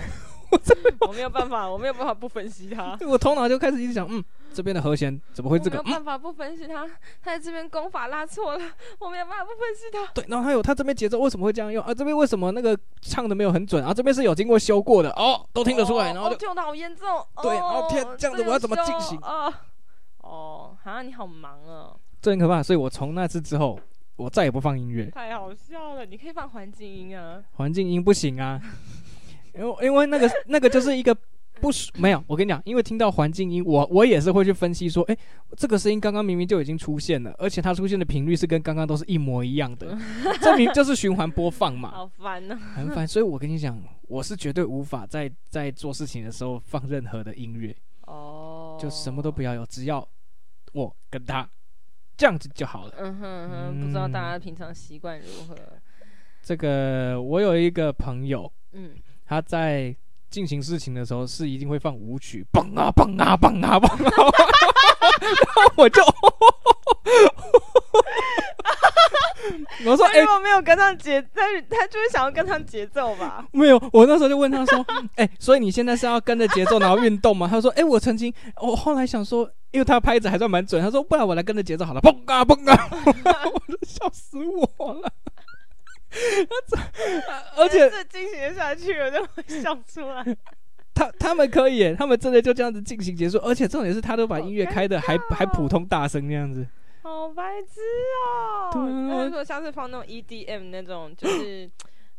[1.06, 2.98] 我没有办法，我没有办法不分析他。
[3.06, 5.84] 我头脑就开始一直想，嗯，这边的和弦怎么会这个？
[5.84, 6.88] 没有办法不分析他，
[7.22, 8.66] 他在这边功法拉错了，
[9.00, 10.06] 我没有办法不分析他。
[10.14, 11.94] 对，然后还有他这边节奏为什么会这样用啊？
[11.94, 13.94] 这边为什么那个唱的没有很准啊？
[13.94, 16.14] 这边是有经过修过的哦，都听得出来。
[16.14, 17.08] 然后就好严重。
[17.42, 19.48] 对，然后天，这样子我要怎么进行啊？
[20.22, 21.96] 哦，好像你好忙啊。
[22.22, 23.80] 这很可怕，所以我从那次之后，
[24.16, 25.06] 我再也不放音乐。
[25.12, 27.44] 太好笑了，你可以放环境音啊。
[27.54, 28.60] 环境音不行啊。
[29.54, 31.16] 因为因为那个那个就是一个
[31.62, 35.18] 不没有，我跟你讲，因为听到环境音，我我也是会去分析说，哎，
[35.56, 39.98] 这个声音刚刚明明就已经出现了，而且它出现的频率是跟刚刚都是一模一样的，
[40.42, 41.92] 证明就是循环播放嘛。
[41.96, 43.08] 好烦呢，很烦。
[43.08, 50.08] 所以我跟你讲，我是绝对无法在在做事情的时候放任何的音乐哦，就什么都不要有，只要
[50.74, 51.50] 我跟他
[52.16, 52.94] 这样子就好了。
[52.98, 55.56] 嗯哼哼，不知道大家平常习惯如何？
[56.42, 58.96] 这个我有一个朋友，嗯。
[59.30, 59.94] 他在
[60.30, 64.10] 进行事情的时候是一定会放舞曲，嘣啊嘣啊嘣啊嘣啊，
[65.22, 66.04] 然后我就，
[69.86, 73.46] 我说哎，我没有跟上节，但是他就是想要跟上节奏吧？
[73.52, 74.86] 没有，我那时候就问他说，
[75.16, 77.48] 哎，所以你现在是要跟着节奏然后运动吗？
[77.50, 85.12] 他说，哎，我曾经，我后来想说，因为他拍子还算蛮准，他说，不然我来跟着节奏好了，嘣啊嘣啊，我都笑死我了。
[87.56, 90.24] 而且这进行下去，我就会笑出来。
[90.94, 93.38] 他他们可以，他们真的就这样子进行结束。
[93.40, 96.66] 而且重点是他都把音乐开的还还普通大声那样子，
[97.04, 97.82] 好白痴
[98.26, 98.72] 哦！
[98.74, 101.70] 那如果下次放那种 EDM 那种，就是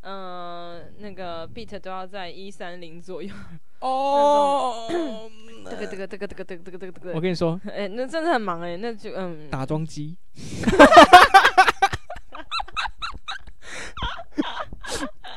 [0.03, 3.35] 嗯， 那个 beat 都要在一三零左右
[3.81, 4.89] 哦。
[5.69, 10.17] 这个这个这个这个这个这个这个，我跟你说，哎，那真的很忙哎，那就嗯，打桩机。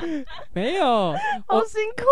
[0.53, 1.13] 没有，
[1.47, 2.03] 好辛苦。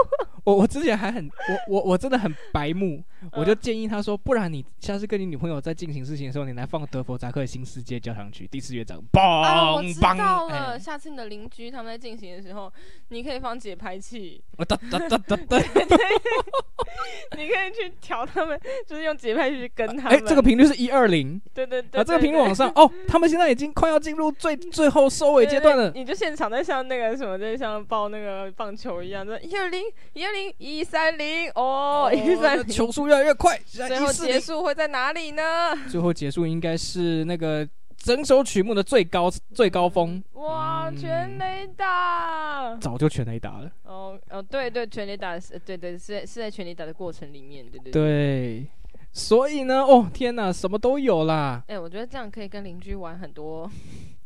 [0.45, 1.29] 我我之前还很
[1.69, 9.75] 我我我真的很白目，我就建议他说，不然你下次跟你女朋友在进行事情的时候，你来放德弗扎克的新世界交响曲第四乐章，嘣！
[9.75, 12.71] 我知道了，下次你的邻居他们在进行的时候，
[13.09, 14.41] 你可以放节拍器。
[14.57, 15.57] 哒哒哒哒哒，
[17.37, 20.17] 你可以去调他们，就是用节拍器去跟他们。
[20.17, 21.39] 哎，这个频率是一二零。
[21.53, 22.01] 对对对。
[22.01, 25.91] 啊，这个频率往上哦，他们现在已经快要进入最最后收尾阶段了。
[25.93, 32.67] 你就现场在像那个什么，在像报那个棒球一样，说一二零一二零一三零哦，一三零。
[32.69, 35.75] 球速越来越快，最后结束会在哪里呢？
[35.89, 40.23] 最后结束应该是那个整首曲目的最高最高峰。
[40.33, 42.75] 哇，全垒打！
[42.77, 43.71] 早就全垒打了。
[43.83, 48.67] 哦哦，对对，全垒打是，对对，是在是在全垒打的过程里面，对对对。
[49.11, 51.63] 所以呢，哦天哪，什么都有啦。
[51.67, 53.69] 哎，我觉得这样可以跟邻居玩很多，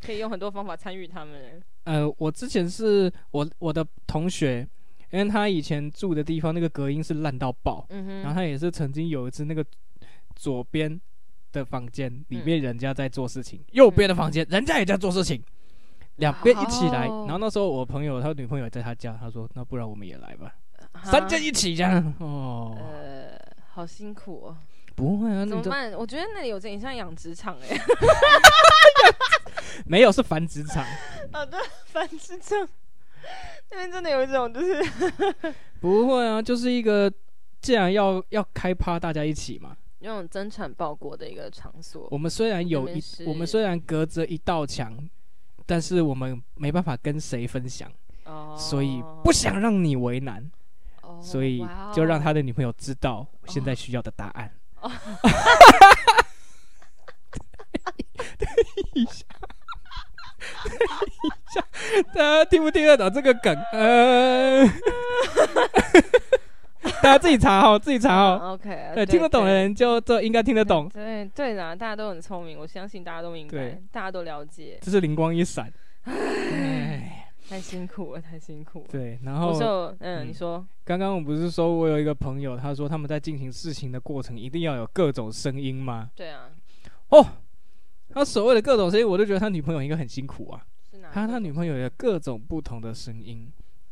[0.03, 1.61] 可以用很多方法参与他们。
[1.85, 4.67] 呃，我之前是我我的同学。
[5.11, 9.63] 因为他以前住的地方那个隔音是烂到爆，嗯，然后他也是曾经有一次那个
[10.35, 10.99] 左边
[11.51, 15.39] 的房间里面人家在做事情，嗯、右边的房间人家也在做事情，
[16.15, 17.05] 两边一起来。
[17.05, 20.55] 然后那时候我朋友他女朋友在他家，他说：“那不然我们也来吧，
[21.03, 23.39] 三间一起这样。”哦，呃，
[23.73, 24.57] 好辛苦哦。
[24.95, 25.93] 不会啊，怎么办？
[25.93, 27.79] 我觉得那里有点像养殖场哎。
[29.85, 30.85] 没有，是繁殖场。
[31.31, 32.67] 好的，繁殖场。
[33.71, 34.83] 那边真的有一种，就是
[35.79, 37.11] 不会啊，就是一个
[37.61, 42.07] 既然要要开趴，大家一起嘛，那种增产报国的一个场所。
[42.11, 44.97] 我们虽然有一，我们虽然隔着一道墙，
[45.65, 47.89] 但是我们没办法跟谁分享，
[48.25, 50.51] 哦，所以不想让你为难，
[51.01, 54.51] 哦，所以就让他的女朋友知道现在需要的答案。
[54.81, 54.91] 哦，
[58.37, 58.49] 等
[58.93, 59.23] 一下。
[62.13, 63.55] 大家听不听得懂这个梗？
[63.71, 64.65] 呃，
[67.01, 68.53] 大家自己查哦， 自己查哦。
[68.53, 70.89] OK，对，听得懂的人就就应该听得懂。
[70.89, 74.77] 对对的，大家都很聪明，我相信大家都明白，大家都了解。
[74.81, 75.71] 这是灵光一闪。
[76.05, 78.85] 哎，太辛苦了，太辛苦了。
[78.89, 86.09] 对，然后就嗯，你说，刚刚我不是说我有一个朋友，他说他们在进行事情的过程一定要有各种声音吗？
[86.15, 86.49] 对啊。
[87.09, 87.25] 哦。
[88.15, 90.61] 他所谓的各种声音，我都觉得他女朋友应该很辛苦啊。
[91.13, 93.47] 他他女朋友有各种不同的声音，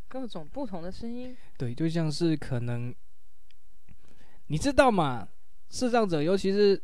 [0.07, 1.37] 各种不同的声音。
[1.55, 2.91] 对，就像是可能，
[4.47, 5.27] 你知道吗？
[5.69, 6.81] 视障者，尤其是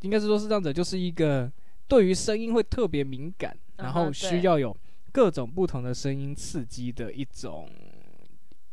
[0.00, 1.48] 应该是说视障者，就是一个
[1.86, 4.76] 对于声音会特别敏感，然后需要有
[5.12, 7.70] 各种不同的声音刺激的一种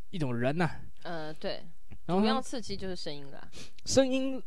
[0.10, 0.68] 一种人呐。
[1.04, 1.64] 呃，对，
[2.08, 3.48] 主要刺激就是声音啦。
[3.86, 4.42] 声音。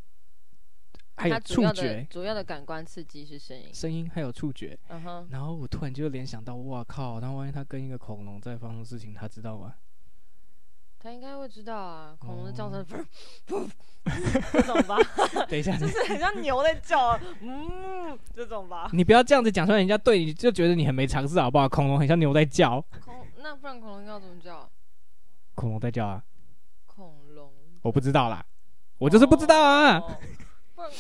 [1.16, 4.79] 还有触觉，主要的感官刺激是声音，声音还有触觉。
[4.88, 7.18] 嗯哼，然后我突然就联想到，哇靠！
[7.20, 9.74] 那万一他跟一个恐龙在发生事情，他知道吗？
[10.98, 12.85] 他应该会知道啊，恐龙的叫声，
[13.46, 13.68] 不，
[14.52, 14.96] 这种吧？
[15.48, 18.90] 等一下，就是很像牛在叫，嗯，这种吧？
[18.92, 21.68] 你不要这样子讲出来，人家对你就觉得你很没常识，好不好？
[21.68, 24.68] 恐龙很像牛在叫，恐那不然恐龙要怎么叫？
[25.55, 26.22] 恐龙在叫啊？
[26.87, 27.52] 恐龙？
[27.83, 28.44] 我不知道啦，
[28.98, 30.00] 我就是不知道啊。
[30.00, 30.12] 不，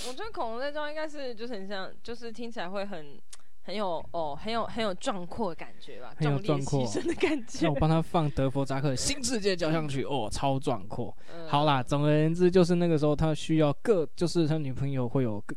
[0.08, 3.18] 我觉得恐龙在叫应该是就是很像，就是听起来会很
[3.62, 7.60] 很有哦，很有很有壮阔的感觉吧，很有壮阔的感觉。
[7.66, 11.16] 那我帮他放德弗扎克《新世界交响曲》哦，超壮阔。
[11.34, 15.56] 嗯、好啦，总而言之就是那个时候他需要各，就是他女朋友会有各，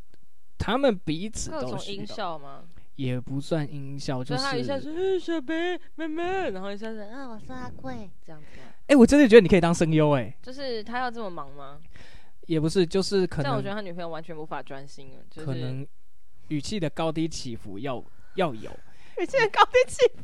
[0.58, 1.72] 他们彼此都需要。
[1.72, 2.63] 各种音效吗？
[2.96, 8.60] 也不算音效，就是他一下是小白妹妹，然后一下是啊，我是阿贵这样子。
[8.60, 11.80] 哎、欸，我真的觉得你可以当声优哎，就是他要这么忙吗？
[12.50, 13.44] 也不是，就是可能。
[13.44, 15.86] 但我觉得他女朋友完全无法专心，就是、可能
[16.48, 18.72] 语气的高低起伏要要有。
[19.22, 20.24] 语气的高低起伏。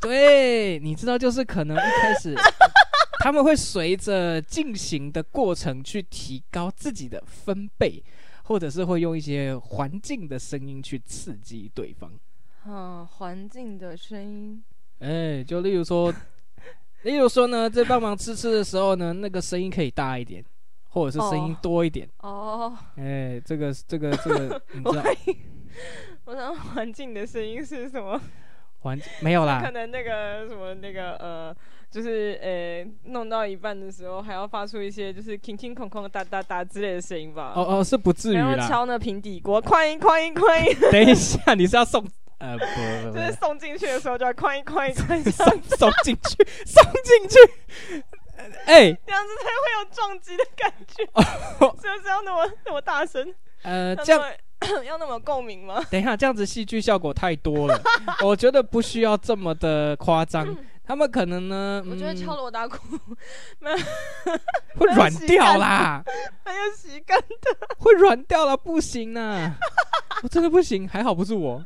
[0.00, 2.34] 对，你知道，就是可能一开始
[3.20, 8.02] 他们会随着进行的过程去提高自己的分贝，
[8.44, 12.10] 或者是会用一些环境的声音去刺激对方。
[12.64, 14.64] 嗯，环境的声音。
[15.00, 16.10] 哎、欸，就例如说，
[17.02, 20.42] 例如说呢，在帮忙吃吃的时候呢，那个声音可以大一点。
[20.96, 25.04] 或者是声音多一点哦，哎、欸，这个这个这个， 你知道？
[26.24, 28.18] 我想环境的声音是什么？
[28.78, 31.54] 环没有啦，可能那个什么那个呃，
[31.90, 37.52] 就是呃、欸，弄到一半的时候还要发出一些就是空空空空哒哒哒之类的声音吧？
[37.54, 38.54] 哦哦，是不至于啦。
[38.54, 40.74] 然后敲那平底锅，哐一哐一哐一。
[40.90, 42.02] 等一下，你是要送
[42.38, 48.02] 呃不，不，不，就是送进去的时候就要哐一哐一哐 一送送进去，送进去。
[48.66, 51.04] 哎，欸、这样子才会有撞击的感觉，
[51.82, 53.34] 是不是要那么那么大声？
[53.62, 54.22] 呃，这样
[54.84, 55.82] 要那么共鸣吗？
[55.90, 57.78] 等一下，这样子戏剧效果太多了，
[58.24, 60.56] 我觉得不需要这么的夸张。
[60.88, 62.76] 他们可能呢，我觉得敲锣打鼓，
[64.78, 66.00] 会软掉啦，
[66.44, 67.26] 还有洗干的，
[67.78, 69.56] 会软掉了，不行啊，
[70.22, 71.60] 我真的不行，还好不是我。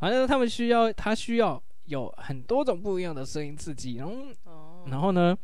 [0.00, 4.12] 反正他们需要，他需要有很多种不一样的声音刺激，然后，
[4.44, 4.45] 哦、
[4.90, 5.36] 然后呢，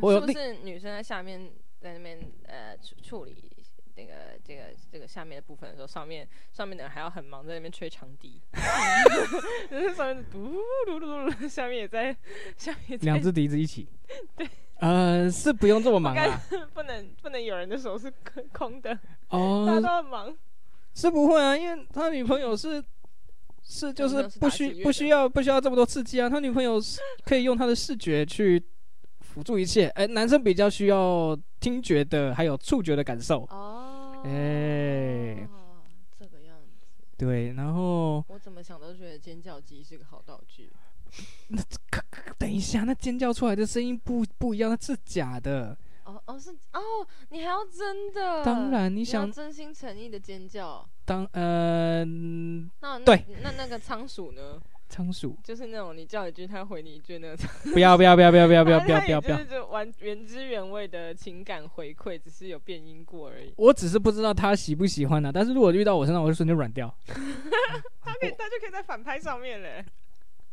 [0.00, 3.52] 我有是不是女生在下面在那边呃处理？
[3.96, 8.40] 那个这个这个下面的部分的时候，上面上面的人还要很忙在那边吹长笛，
[9.68, 10.52] 就 是上面嘟
[10.86, 12.16] 嘟嘟嘟，下面也在
[12.56, 13.88] 下面两只笛子一起。
[14.36, 16.40] 对，呃，是不用这么忙啊，
[16.72, 18.08] 不能不能有人的手是
[18.52, 18.96] 空的。
[19.30, 20.38] 哦，大家都很忙，
[20.94, 22.80] 是不会啊，因为他女朋友是
[23.70, 28.60] 是就是不需不需要不需要这么多刺激啊，他女朋友是可以用他的视觉去
[29.20, 34.22] 辅助一切，哎，男生比较需要听觉的还有触觉的感受哦。
[34.24, 35.48] 哎，欸、
[36.18, 36.86] 这个样子。
[37.18, 40.72] 对，然后我怎么想都觉得尖叫机是个好道具。
[41.48, 41.62] 那
[42.38, 45.76] 等一下，那尖叫出来的声音不不一样，那是假的。
[46.28, 48.44] 哦哦是哦，你还要真的？
[48.44, 50.86] 当然，你想你真心诚意的尖叫。
[51.06, 54.60] 当呃，那对，那那个仓鼠呢？
[54.90, 57.46] 仓鼠就是那种你叫一句，它回你一句那种。
[57.72, 59.38] 不要不要不要不要不要不要不要不要不要！
[59.38, 63.52] 就是完原汁原味的情感回馈，只是有变音过而已。
[63.56, 66.94] 我只是不知道他喜不喜欢呢、啊，但是如果遇到我身上，我就瞬间软掉。
[67.06, 69.84] 他可以，他就可以在反拍上面嘞。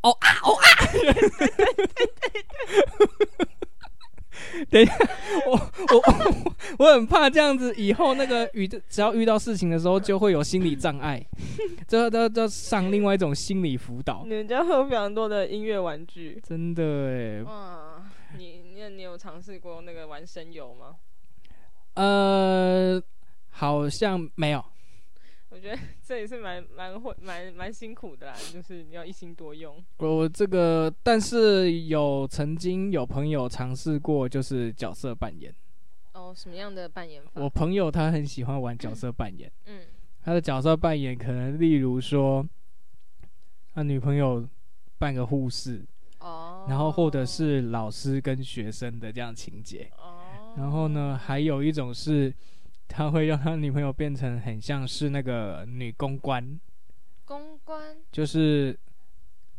[0.02, 0.92] 哦啊哦啊！
[0.92, 2.44] 对对对对
[3.38, 3.55] 对。
[4.70, 4.94] 等一下，
[5.48, 11.24] 我我我 我很怕这样子，以后那个遇只要遇到事情的时候，就会有心理障碍，
[11.88, 14.24] 这这这上另外一种心理辅导。
[14.26, 17.44] 你们家会有非常多的音乐玩具，真的哎。
[17.44, 18.04] 哇，
[18.38, 20.96] 你你你有尝试过那个玩声游吗？
[21.96, 23.02] 呃，
[23.52, 24.64] 好像没有。
[25.56, 29.82] 我觉得 这也是蛮蛮会蛮蛮辛苦的啦，就是你要一心多用。
[30.00, 35.56] 我这个，但是有曾经有朋友尝试过，就是角色扮演。
[36.12, 37.42] 哦，什么样的扮演法？
[37.42, 39.50] 我朋友他很喜欢玩角色扮演。
[39.66, 39.84] 嗯。
[40.22, 42.46] 他的角色扮演可能例如说，
[43.74, 44.46] 他女朋友
[44.98, 45.86] 扮个护士。
[46.20, 46.66] 哦。
[46.68, 49.90] 然后或者是老师跟学生的这样情节。
[49.98, 50.54] 哦。
[50.58, 52.34] 然后呢，还有一种是。
[52.88, 56.60] 他会让他女朋友变成很像是那个女公关，
[57.26, 58.78] 公关就是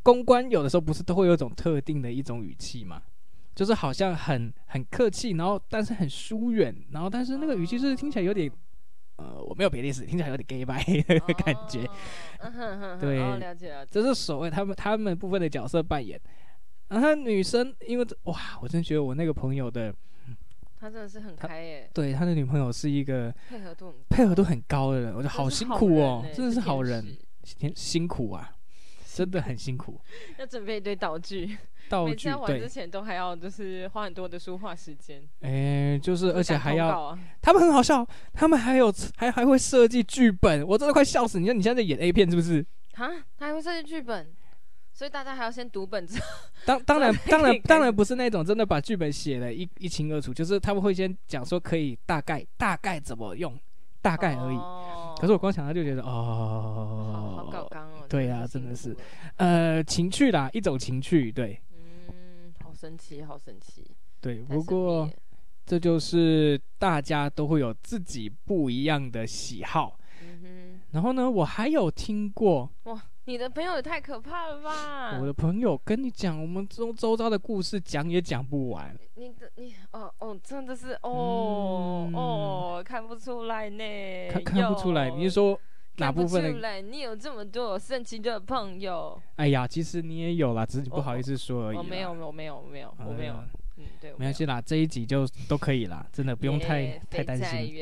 [0.03, 3.03] 公关，有的时候不是都会有一种特定的一种语气嘛，
[3.55, 8.51] 就是好像很很客气，然后但是很疏远，然后但是那个语气是听起来有点，
[9.17, 11.87] 呃，我没有别的意思，听起来有点 gay 白的感觉，
[12.99, 16.19] 对，了解了解，这是所谓他们他们部分的角色扮演，
[16.89, 19.95] 然后女生因为哇，我真觉得我那个朋友的。
[20.79, 27.17] 他真的是很开耶，对，他的女朋友是一个配合度配合度很高的人，我觉得好辛苦哦，真的是好人，
[27.75, 28.55] 辛苦啊，
[29.15, 30.01] 真的很辛苦。
[30.39, 31.57] 要准备一堆道具，
[31.89, 35.23] 道具玩，之前都还要就是花很多的书画时间。
[35.41, 41.41] 哎，就是而且还要，他们很好笑，他们还有还还会设计剧本，我真的快笑死！
[41.41, 42.65] 你看你现在在演 A 片是不是？
[42.95, 44.27] 啊，他还会设计剧本。
[44.97, 46.19] 所以大家还要先读本子。
[46.65, 53.55] 当当然 当然当然不是那种真的把剧本写的一一清二楚，就是他们会先讲说可以大概大概怎么用，
[54.01, 54.57] 大概而已。
[54.57, 58.07] 哦、可是我光想到就觉得哦，好搞纲哦。
[58.09, 58.97] 对呀、啊，真的是，
[59.37, 61.61] 呃，情趣啦，一种情趣，对。
[62.09, 63.85] 嗯，好神奇，好神奇。
[64.23, 65.07] 对，不过
[65.67, 69.99] 这就是大家都会有自己不一样的喜好。
[70.23, 70.81] 嗯哼。
[70.93, 72.99] 然后呢，我还有听过哇。
[73.29, 75.19] 你的朋友也太可怕了吧！
[75.21, 78.97] 我的朋友跟你讲，我们周周遭的故事讲也讲不完。
[79.17, 83.85] 你的你哦哦，真的是哦、嗯、哦，看不出来呢。
[84.31, 85.61] 看看不出来，你是说
[85.97, 86.41] 哪部分？
[86.41, 89.21] 看不出来，你有这么多神奇的朋友。
[89.35, 91.77] 哎呀，其实你也有啦，只是你不好意思说而已。
[91.77, 93.35] 我没有，我没有，没有，我没有。
[93.79, 97.75] 嗯，对，没关系啦，这一集就都可以啦，真的不用太、欸、太担心。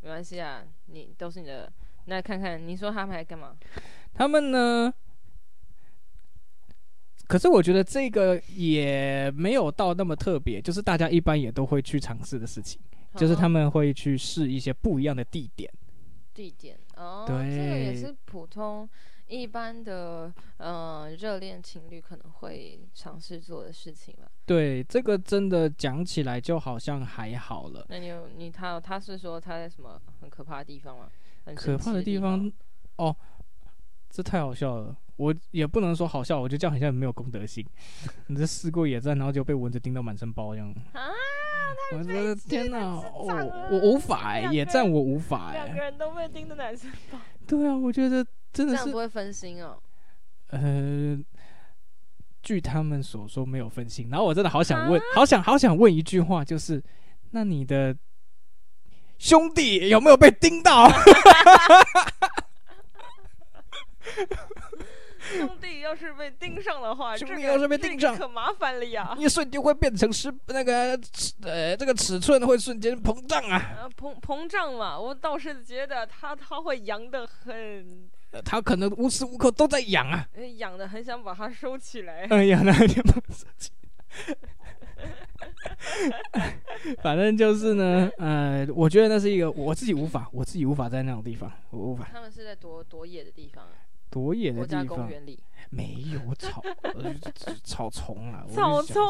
[0.00, 1.70] 没关系啊，你都是你的。
[2.08, 3.54] 那看看，你说他们还干嘛？
[4.16, 4.92] 他们呢？
[7.28, 12.80] 可是我觉得这个也没有到那么特别，就是大家一般也都会去尝试的事情，
[13.12, 15.68] 哦、就是他们会去试一些不一样的地点。
[16.32, 18.88] 地点哦，对，这个也是普通
[19.26, 24.30] 一般的嗯热恋情侣可能会尝试做的事情了。
[24.44, 27.84] 对，这个真的讲起来就好像还好了。
[27.88, 31.10] 那你有你他他是说他在什么很可怕的地方吗？
[31.44, 32.52] 很可怕的地方
[32.96, 33.16] 哦。
[34.10, 37.64] 这太好笑了，我也不能说好笑，我觉得这样好像没有公德心。
[38.28, 41.02] 你这试过野战，然后就被蚊子叮到满身包这样啊！
[41.92, 45.64] 我的天哪，我我无法哎，野战我无法哎。
[45.64, 47.18] 两个人都被叮的满身包。
[47.46, 49.76] 对啊，我觉得真的是这样不会分心哦。
[50.48, 51.18] 呃，
[52.42, 54.08] 据他们所说没有分心。
[54.10, 56.82] 然后我真的好想问，好想好想问一句话，就是
[57.32, 57.94] 那你的
[59.18, 60.88] 兄弟有没有被叮到？
[65.18, 69.14] 兄弟要是被盯上的话，兄弟要是被盯上，可麻烦了呀！
[69.18, 70.98] 一瞬间会变成十那个
[71.42, 73.76] 呃，这个尺寸会瞬间膨胀啊！
[73.80, 78.08] 呃、膨膨胀嘛，我倒是觉得他他会痒的很。
[78.44, 80.28] 他可能无时无刻都在痒啊！
[80.58, 82.26] 痒的很想把它收起来。
[82.28, 84.36] 哎呀，那就把它收起来。
[87.02, 92.06] 反正就是呢，呃，我觉得那是一个我自己无法，我自己无法在那种地方，我无法。
[92.12, 93.72] 他们是在多多野的地方啊。
[94.10, 95.10] 多野的地方，
[95.70, 96.62] 没有草，
[97.64, 98.46] 草丛啊。
[98.48, 99.04] 草丛，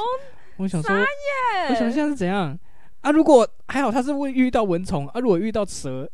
[0.56, 0.96] 我想说，
[1.68, 2.58] 我想现在是怎样
[3.02, 3.10] 啊？
[3.10, 5.20] 如果还好，他是会遇到蚊虫啊。
[5.20, 6.10] 如果遇到蛇，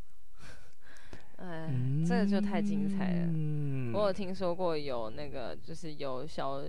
[1.37, 3.27] 哎，嗯、这个就太精彩了。
[3.29, 6.63] 嗯、我有听说过有那个，就是有小，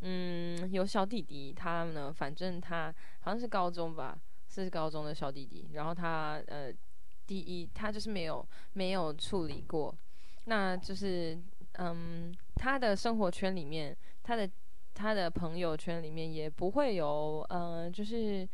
[0.00, 5.68] 嗯，有小弟弟，他呢，反正他好像是高中吧，是高中的小弟弟。
[5.74, 6.72] 然后他呃，
[7.26, 9.94] 第一，他就是没有没有处理过，
[10.46, 11.38] 那就是。
[11.78, 14.48] 嗯，他的生活圈里面，他的
[14.94, 18.48] 他的朋友圈里面也不会有，呃，就是，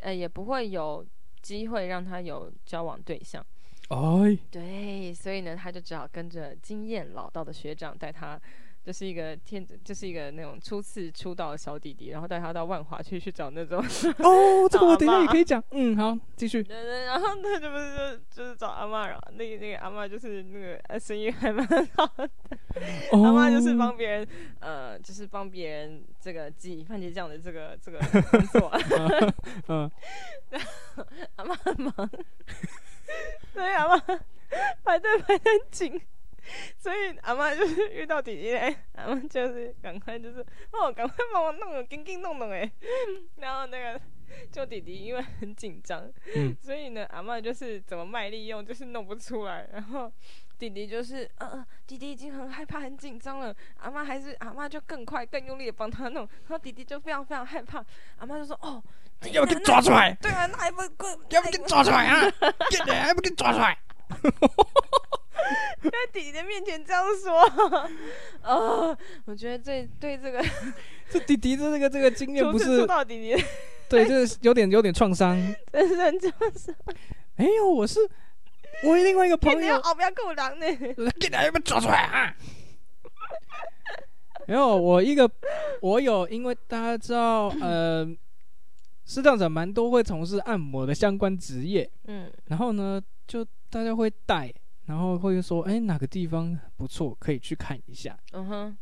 [0.00, 1.04] 呃，也不会有
[1.42, 3.44] 机会让他有交往对象。
[3.88, 8.40] 哎，对，所以呢，他就只好跟着经验老道的学长带他。
[8.88, 13.78] 就是一个天，就是一个那种初次出道的小弟弟，然后带他到万华去去找那种
[14.20, 16.62] 哦，这个我等一下也可以讲，嗯，好，继续。
[16.62, 21.66] 对对，然后他就不是就就是找阿嬷，然后那个那个阿嬷就是那个声音还蛮
[21.96, 22.30] 好的，
[23.12, 24.26] 哦、阿嬷就是帮别人
[24.60, 27.98] 呃，就是帮别人这个挤番茄酱的这个这个
[28.30, 28.72] 工作，
[29.68, 29.90] 嗯，
[30.48, 30.62] 然
[30.96, 31.92] 后阿嬷很忙，
[33.52, 34.18] 对阿嬷
[34.82, 36.00] 排队排得很紧。
[36.78, 40.40] 所以阿妈就是 遇到弟弟嘞，阿妈就是赶快就是
[40.72, 42.70] 哦，赶快帮我弄个紧紧弄弄哎，
[43.36, 44.00] 然后那个
[44.50, 50.10] 就弟弟因为很紧张，嗯、所以呢阿妈就是怎么卖力用就是弄不出来，然后
[50.58, 57.84] 弟弟就是呃弟弟已经很害怕很紧张了，阿妈还是阿妈就更快更用力的帮他弄，然后弟弟就非常非常害怕，
[58.18, 58.82] 阿妈就说哦，
[59.32, 60.12] 要不给你抓出来？
[60.20, 62.20] 对啊，那还不快，要不给你抓出来啊？
[62.70, 63.78] 现在还不给你抓出来？
[65.82, 67.40] 在弟弟的面前这样说，
[68.42, 70.44] 啊、呃，我觉得这对这个
[71.08, 73.44] 这弟弟的这个这个经验不是到弟弟，
[73.88, 75.36] 对，就是有点有点创伤，
[75.72, 76.74] 真是创伤。
[77.36, 78.00] 没有，我是
[78.82, 80.66] 我另外一个朋友，哦，不要够狼呢，
[81.20, 82.34] 给他们抓出来啊！
[84.48, 85.30] 没有，我一个
[85.80, 88.06] 我有，因为大家知道，呃，
[89.06, 94.52] 视障者蛮多会从事按摩的相关职业，嗯，然后呢，就大家会带。
[94.88, 98.18] 然后会说，哎，哪个地方不错，可以去看一下。
[98.32, 98.78] 嗯哼。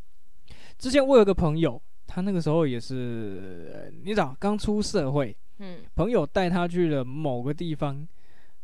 [0.77, 5.35] 之前我有个朋友，他那个时候也是，你知道，刚出社会。
[5.59, 5.79] 嗯。
[5.95, 8.07] 朋友带他去了某个地方，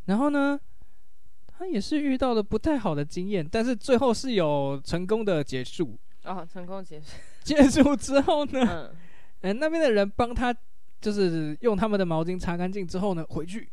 [0.06, 0.58] 然后呢，
[1.48, 5.98] 他也是遇到了不太好的经验，但是最后是有成功的结束。
[6.24, 7.08] 哦，成功结束。
[7.44, 8.96] 结束之后呢，嗯，
[9.42, 10.56] 哎，那边的人帮他，
[11.02, 13.68] 就是用他们的毛巾擦干净之后呢，回去。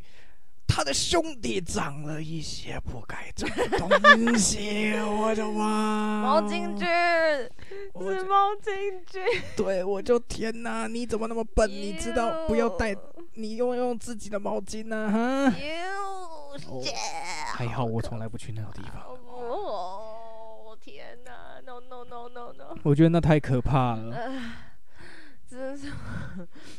[0.73, 3.51] 他的兄弟长了一些不该长
[3.89, 6.23] 的东西，我的妈！
[6.23, 9.21] 毛巾君，是毛巾君。
[9.57, 10.87] 对，我就天哪！
[10.87, 11.69] 你怎么那么笨？
[11.69, 12.97] 你知道不要带，
[13.35, 15.11] 你用用自己的毛巾呢？
[15.11, 15.53] 哈！
[17.53, 19.03] 还好我从来不去那个地方。
[19.27, 22.77] 哦，天哪！No no no no no！
[22.85, 24.15] 我觉得那太可怕了。
[25.51, 25.93] 真是，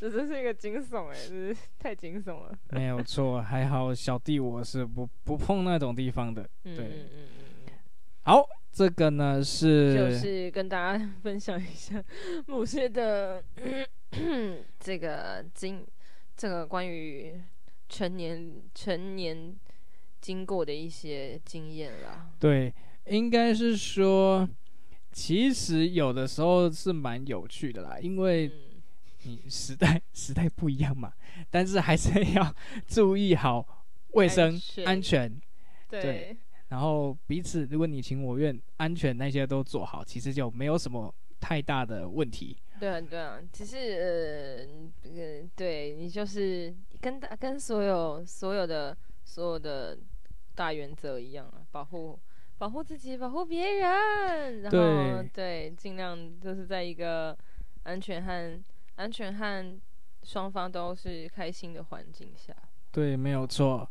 [0.01, 2.51] 这真是一个惊悚哎，这是太惊悚了。
[2.71, 6.41] 没有错，还好小弟我是不不碰那种地方的。
[6.63, 7.29] 对，嗯嗯嗯
[7.67, 7.73] 嗯。
[8.23, 12.03] 好，这个呢是就是跟大家 分享一下
[12.47, 13.43] 某些的
[14.79, 15.85] 这个经，
[16.35, 17.39] 这个关于
[17.87, 19.55] 成年成年
[20.19, 22.31] 经过的一些经验啦。
[22.39, 22.73] 对，
[23.05, 24.49] 应该是说。
[25.13, 28.49] 其实有的时候是蛮有趣的啦，因为
[29.23, 31.13] 你时代时代不一样嘛，
[31.49, 32.55] 但是还是要
[32.87, 35.39] 注意好卫生安全，
[35.89, 36.35] 对，
[36.69, 42.57] 然后彼此如果你情我愿，安全那些都做好，其实就没有什么太大的问题。
[42.79, 43.77] 对啊，对啊，其实
[45.03, 49.97] 呃，呃，对你就是跟大跟所有所有的所有的
[50.55, 52.19] 大原则一样啊，保护。
[52.57, 57.35] 保护自己，保护别人，然后对，尽量就是在一个
[57.81, 58.61] 安全和
[58.95, 59.79] 安全和
[60.23, 62.53] 双方都是开心的环境下。
[62.91, 63.87] 对，没有错。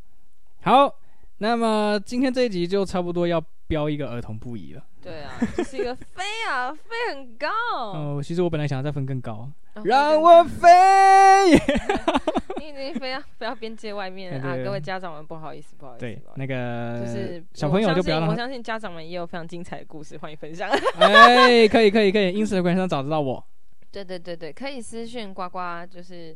[0.62, 0.94] 好，
[1.38, 4.84] 那么今天这一集就差不多要标一个儿童不宜了。
[5.02, 7.48] 对啊，这是一个飞啊， 飞很高。
[7.94, 10.68] 哦，其实我本来想要再分更高，哦、让我飞。
[12.60, 14.54] 你已经飞到飞到边界外面了啊！
[14.62, 16.00] 各位家长们，不好意思，不好意思。
[16.00, 18.28] 对，那个就是小朋友就不要让。
[18.28, 20.68] 我相信家长们也有非常精彩的故事，欢迎分享。
[20.98, 23.42] 哎，可以可以可以，Instagram 上找得到我。
[23.90, 26.34] 对对对对，可以私讯呱呱，就是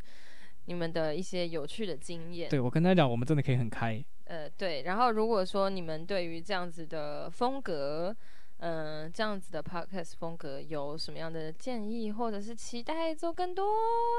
[0.67, 2.51] 你们的一些有趣的经验。
[2.51, 4.05] 对，我跟他讲，我们真的可以很开。
[4.25, 8.15] 呃，对，然后如果说你们对于这样子的风格，
[8.59, 13.65] 嗯、呃，这样子的 podcast 风格有什么样的建议，或者是期待做更多，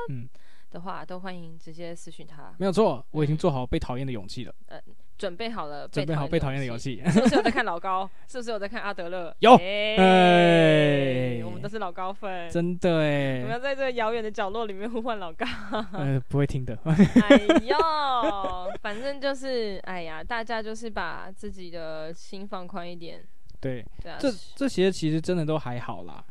[0.09, 0.27] 嗯。
[0.71, 2.53] 的话都欢迎直接私讯他。
[2.59, 4.53] 没有错，我已经做好被讨厌的勇气了。
[4.65, 4.77] 呃，
[5.18, 7.01] 准备好了，准备好被讨厌的游戏。
[7.09, 8.09] 是不是有在看老高？
[8.28, 9.36] 是不是有在看阿德勒？
[9.39, 9.55] 有。
[9.55, 13.39] 哎，我们都是老高粉，真的哎。
[13.39, 15.45] 我们要在这个遥远的角落里面呼唤老高。
[15.93, 16.78] 呃，不会听的。
[16.86, 17.78] 哎呦，
[18.82, 23.24] 反正就是，哎呀，大家就是把自己的心放宽一点。
[23.59, 26.24] 对，对啊，这这些其实真的都还好啦。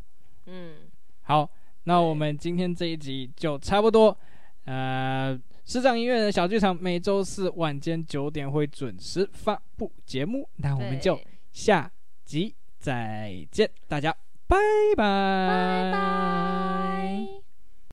[0.46, 0.74] 嗯，
[1.22, 1.48] 好。
[1.86, 4.16] 那我们今天这一集就差不多，
[4.64, 11.18] 呃，视障音乐人的小剧场每周四晚间九点会准时发布节目，那我们就
[11.52, 11.90] 下
[12.24, 14.14] 集再见，大家
[14.46, 14.56] 拜
[14.96, 15.04] 拜。
[15.46, 17.43] 拜拜。